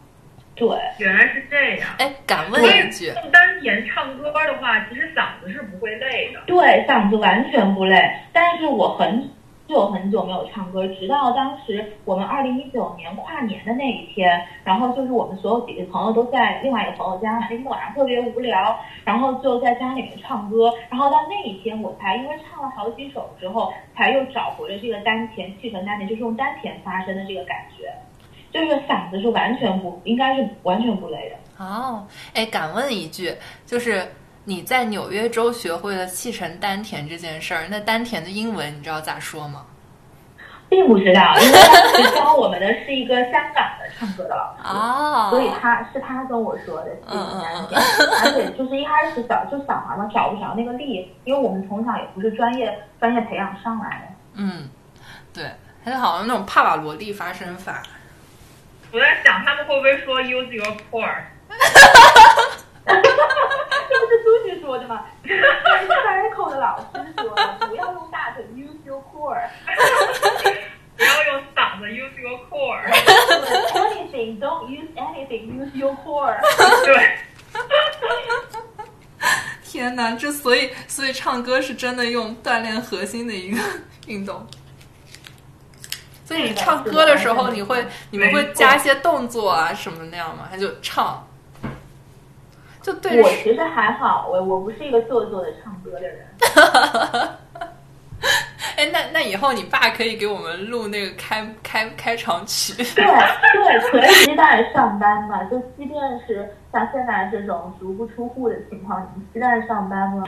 [0.56, 1.88] 对，原来是这样。
[1.98, 6.40] 哎，敢问一句，用丹田唱歌的话，其实嗓子是不会累的。
[6.46, 8.00] 对，嗓子完全不累。
[8.32, 9.28] 但是我很
[9.66, 20.72] 就很久没有唱歌，直到当时我们二零一九年跨年的那一天，然后就是我们所有几个朋友都在另外一个朋友家，那天晚上特别无聊，然后就在家里面唱歌。
[20.90, 27.92] 然后到那一天，我才因为唱了好几首之后，才又找回了这个丹田气沉丹田，就是用丹田发声的这个感觉。
[28.52, 32.06] 就是嗓子是完全不应该是完全不累的哦。
[32.34, 33.34] 哎，敢问一句，
[33.66, 34.06] 就是
[34.44, 39.64] 你在纽约州学会了气沉丹田这件事儿，那丹田的英文你知道咋说吗？
[40.68, 47.80] 并不知道，因为当时教我们的是一个香港的唱歌的老师哦，所以他是他跟我说的气沉丹田，
[48.22, 54.14] 而且就是一开始小就小孩嘛，找不着那个力，因为我们从小也不是专业专业培养上来的。
[54.34, 54.68] 嗯，
[55.32, 55.50] 对，
[55.84, 57.82] 他就好像那种帕瓦罗蒂发声法。
[58.90, 61.22] 我在想他们会不会说 use your core？
[64.74, 65.04] 这不是苏西说的吗？
[65.22, 65.40] 这是
[65.88, 66.84] Cycle 的老师
[67.16, 69.40] 说的，不要用大腿 use your core，
[70.96, 72.82] 不要用嗓子 use your core。
[73.72, 76.36] Anything don't use anything use your core。
[76.84, 77.18] 对。
[79.64, 83.60] 天哪，这所以所以唱歌是真的用锻炼核心的一个
[84.06, 84.46] 运动。
[86.24, 90.48] 所以你唱歌的时候，你会你们会加一些动作啊什么那样吗？
[90.50, 91.26] 还就唱，
[92.84, 93.20] 就对。
[93.20, 96.26] 我其实还好，我我不是一个做作的唱歌的人。
[98.76, 102.74] 哎，那那以后你爸可以给我们录那个开开开场曲。
[102.74, 105.44] 对对，可以期待上班嘛？
[105.44, 110.24] 就即便是像现在这种足不出户的情况，你期待上班吗？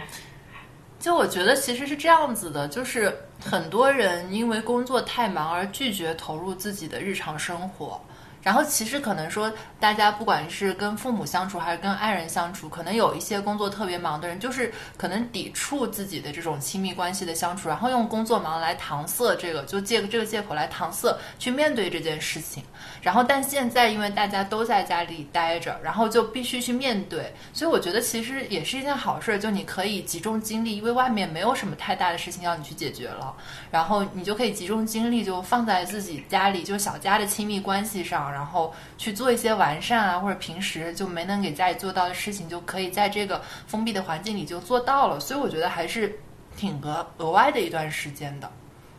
[0.98, 3.12] 就我觉得其实是这样子的，就是
[3.44, 8.00] 很多人因为工作太忙而拒绝投入自己的日常生活。
[8.42, 22.62] 然后其实可能说，大家不管是跟父母相处还是跟爱人相处，可能有一些工作特别忙的人，就是可能抵触自己的这种亲密关系的相处，然后用工作忙来搪塞这个，就借这个借口来搪塞去面对这件事情。
[23.02, 33.34] 然后但现在因为大家都在家里待着，然后就必须去面对，所以我觉得其实也是一件好事，就你可以集中精力，因为外面没有什么太大的事情要你去解决了，
[33.72, 38.35] 然后你就可以集中精力就放在自己家里就小家的亲密关系上。
[38.36, 45.18] 然后去做一些完善啊，或者平时就没能给家里做到的事情，就可以在这个封闭的环境里就做到了。
[45.18, 46.12] 所以我觉得还是
[46.54, 48.52] 挺额额外的一段时间的。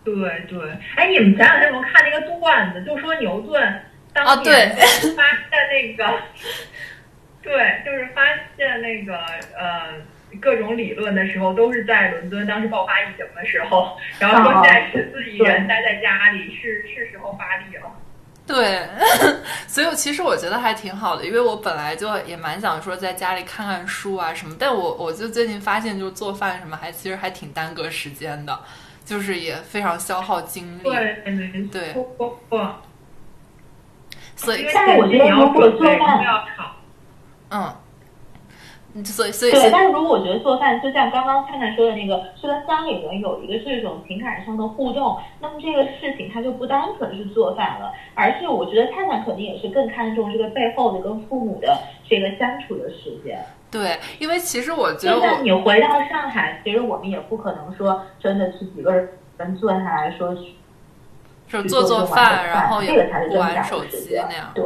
[0.03, 0.15] 对
[0.49, 2.83] 对，哎，你们前两天有没有看那个段子？
[2.83, 3.61] 就说牛顿
[4.11, 4.75] 当年
[5.15, 6.19] 发现那个，
[7.43, 8.23] 对，就是发
[8.57, 9.17] 现那个
[9.55, 9.93] 呃
[10.41, 17.91] 各种理论的时候，都是在伦敦当时爆发疫情的时候，然后说现在是自己人待在家里，是是时候发力了。
[18.47, 18.87] 对，
[19.67, 28.57] 所以其实我觉得还挺好的，因为我本来就也蛮想说在家里看看书啊什么，但我我就最近发现，就做饭什么还其实还挺耽搁时间的，
[29.03, 30.83] 就是也非常消耗精力。
[30.83, 31.23] 对，
[31.69, 31.93] 对，
[34.37, 36.23] 所以，但是我觉得如果做饭，
[37.49, 37.75] 嗯。
[39.05, 51.77] 所以，所以对，但是如果我觉得做饭，就像刚刚灿灿说的那个，是跟家里人有一个这种情感上的互动，那么这个事情它就不单纯是做饭了，而是我觉得灿灿肯定也是更看重这个背后的跟父母的
[52.07, 53.39] 这个相处的时间。
[53.69, 60.35] 对，因为其实我觉得，就像你回到上海，其实我们也不可能说真的是几个人坐下来说，
[61.47, 62.91] 就做做饭，然后也
[63.29, 64.51] 不玩手机那样。
[64.55, 64.65] 对。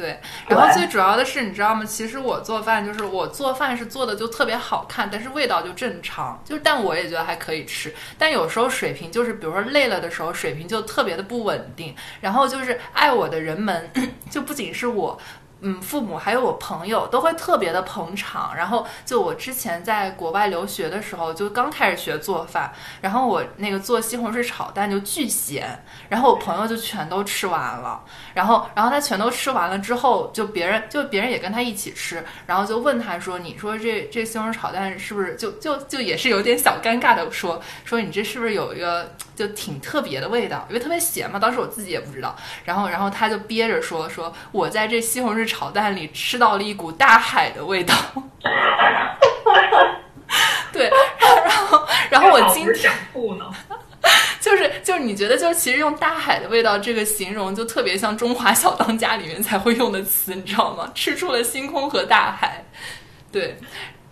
[0.00, 1.84] 对，然后最主要的是，你知道吗？
[1.84, 7.94] 其实我做饭就是我做饭是做的就特别好看，但是味道就正常，就但我也觉得还可以吃。
[8.16, 11.94] 但有时候水平就是，比如说累了的时候，水平就特别的不稳定。
[12.20, 13.90] 然后就是爱我的人们，
[14.30, 15.18] 就不仅是我。
[15.60, 18.54] 嗯，父母还有我朋友都会特别的捧场。
[18.56, 28.02] 然后就我之前在国外留学的时候，就刚开始学做饭，然后我那个做西红柿炒蛋就巨咸，然后我朋友就全都吃完了。
[28.34, 40.66] 然后，然后他全都吃完了之后，就别人就别人也跟他一起吃，然后就问他说：“你说这这西红柿炒蛋是不是就就就也是有点小尴尬的说说你这是不是有一个就挺特别的味道？
[40.68, 42.36] 因为特别咸嘛，当时我自己也不知道。
[42.62, 47.94] 然后，然后他就憋着说说我在这西红柿炒蛋里吃到了一股大海的味道。
[50.70, 53.50] 对，然后然后我今天不能。
[54.40, 60.92] 就是就是你觉得就是其实用大海的味道这个形容就特别像中华小当家里面才会用的词，你知道吗？
[60.94, 62.62] 吃出了星空和大海，
[63.32, 63.56] 对。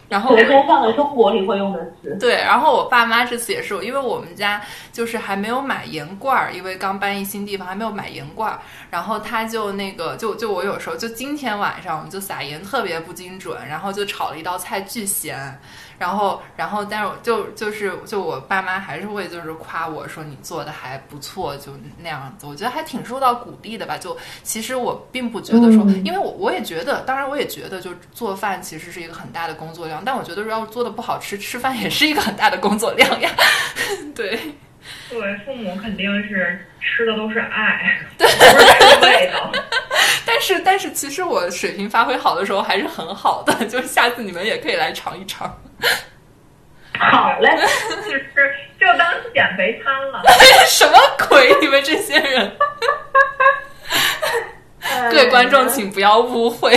[0.08, 2.16] 然后，天上了中国里会用的词。
[2.18, 8.58] 对，然后我爸妈这次也是，因为我们家就是还没有买盐罐儿，因为刚搬一新地方，还没有买盐罐儿。
[8.90, 15.58] 然后他就那个，就就我有时候就今天晚上我们就撒盐特别不精准，然后就炒了一道菜巨咸。
[15.98, 23.98] 然后，然后，但是就就是就我爸妈还是会就是夸我说你做的还不错，就那样子，我觉得还挺受到鼓励的吧。
[23.98, 29.97] 就其实我并不觉得说，因为我我也觉得，当然我也觉得，就做饭其实是一个很大的工作量。
[30.04, 33.30] 但我觉得，要是做的不好吃，吃饭也是一个很大的工作量呀。
[34.14, 34.38] 对，
[35.08, 39.52] 作为，父母肯定是吃的都是爱， 不是味道。
[40.24, 43.66] 但是，但是，其实我水平发挥好的时候还是很好的。
[43.66, 45.48] 就是下次你们也可以来尝一尝。
[46.98, 47.48] 好嘞，
[48.04, 50.22] 就是就当减肥餐了。
[50.66, 51.56] 什么鬼？
[51.60, 52.56] 你们这些人！
[55.10, 56.76] 各位观众，请不要误会。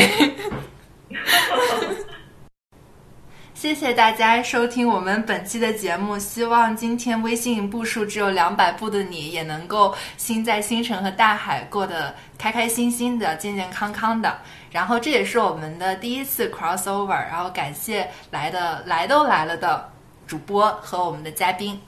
[3.62, 14.36] 谢谢大家收听我们本期的节目，希望今天微信步数只有两百步的你也能够心在星辰和大海过得开开心心的、健健康康的。
[14.72, 19.88] 然后这也是我们的第一次 crossover，然后感谢来的来都来了的
[20.26, 21.80] 主播和我们的嘉宾。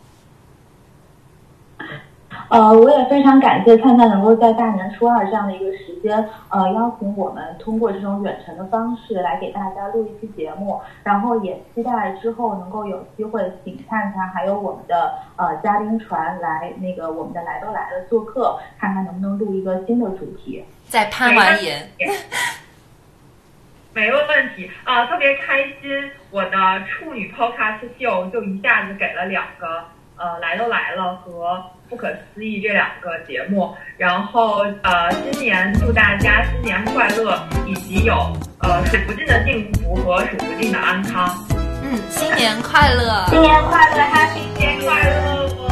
[2.49, 20.63] 呃，我也非常感谢灿灿能够在大年初二这样的一个时间，呃，邀请我们通过这种远程的方式来给大家录一期节目，然后也期待之后能够有机会请灿灿还有我们的呃嘉宾船来那个我们的来都来了做客，看看能不能录一个新的主题。
[20.87, 21.89] 在攀完岩，
[23.93, 26.49] 没有问题啊，特别开心，我的
[26.85, 29.85] 处女 podcast 秀就一下子给了两个。
[30.15, 31.59] 呃，来都来了和
[31.93, 38.15] 不可思议这两个节目，然后呃，新年祝大家新年快乐，以及有
[38.61, 41.37] 呃数不尽的幸福和数不尽的安康。
[41.83, 45.62] 嗯，新年快乐，新年快乐，Happy Day。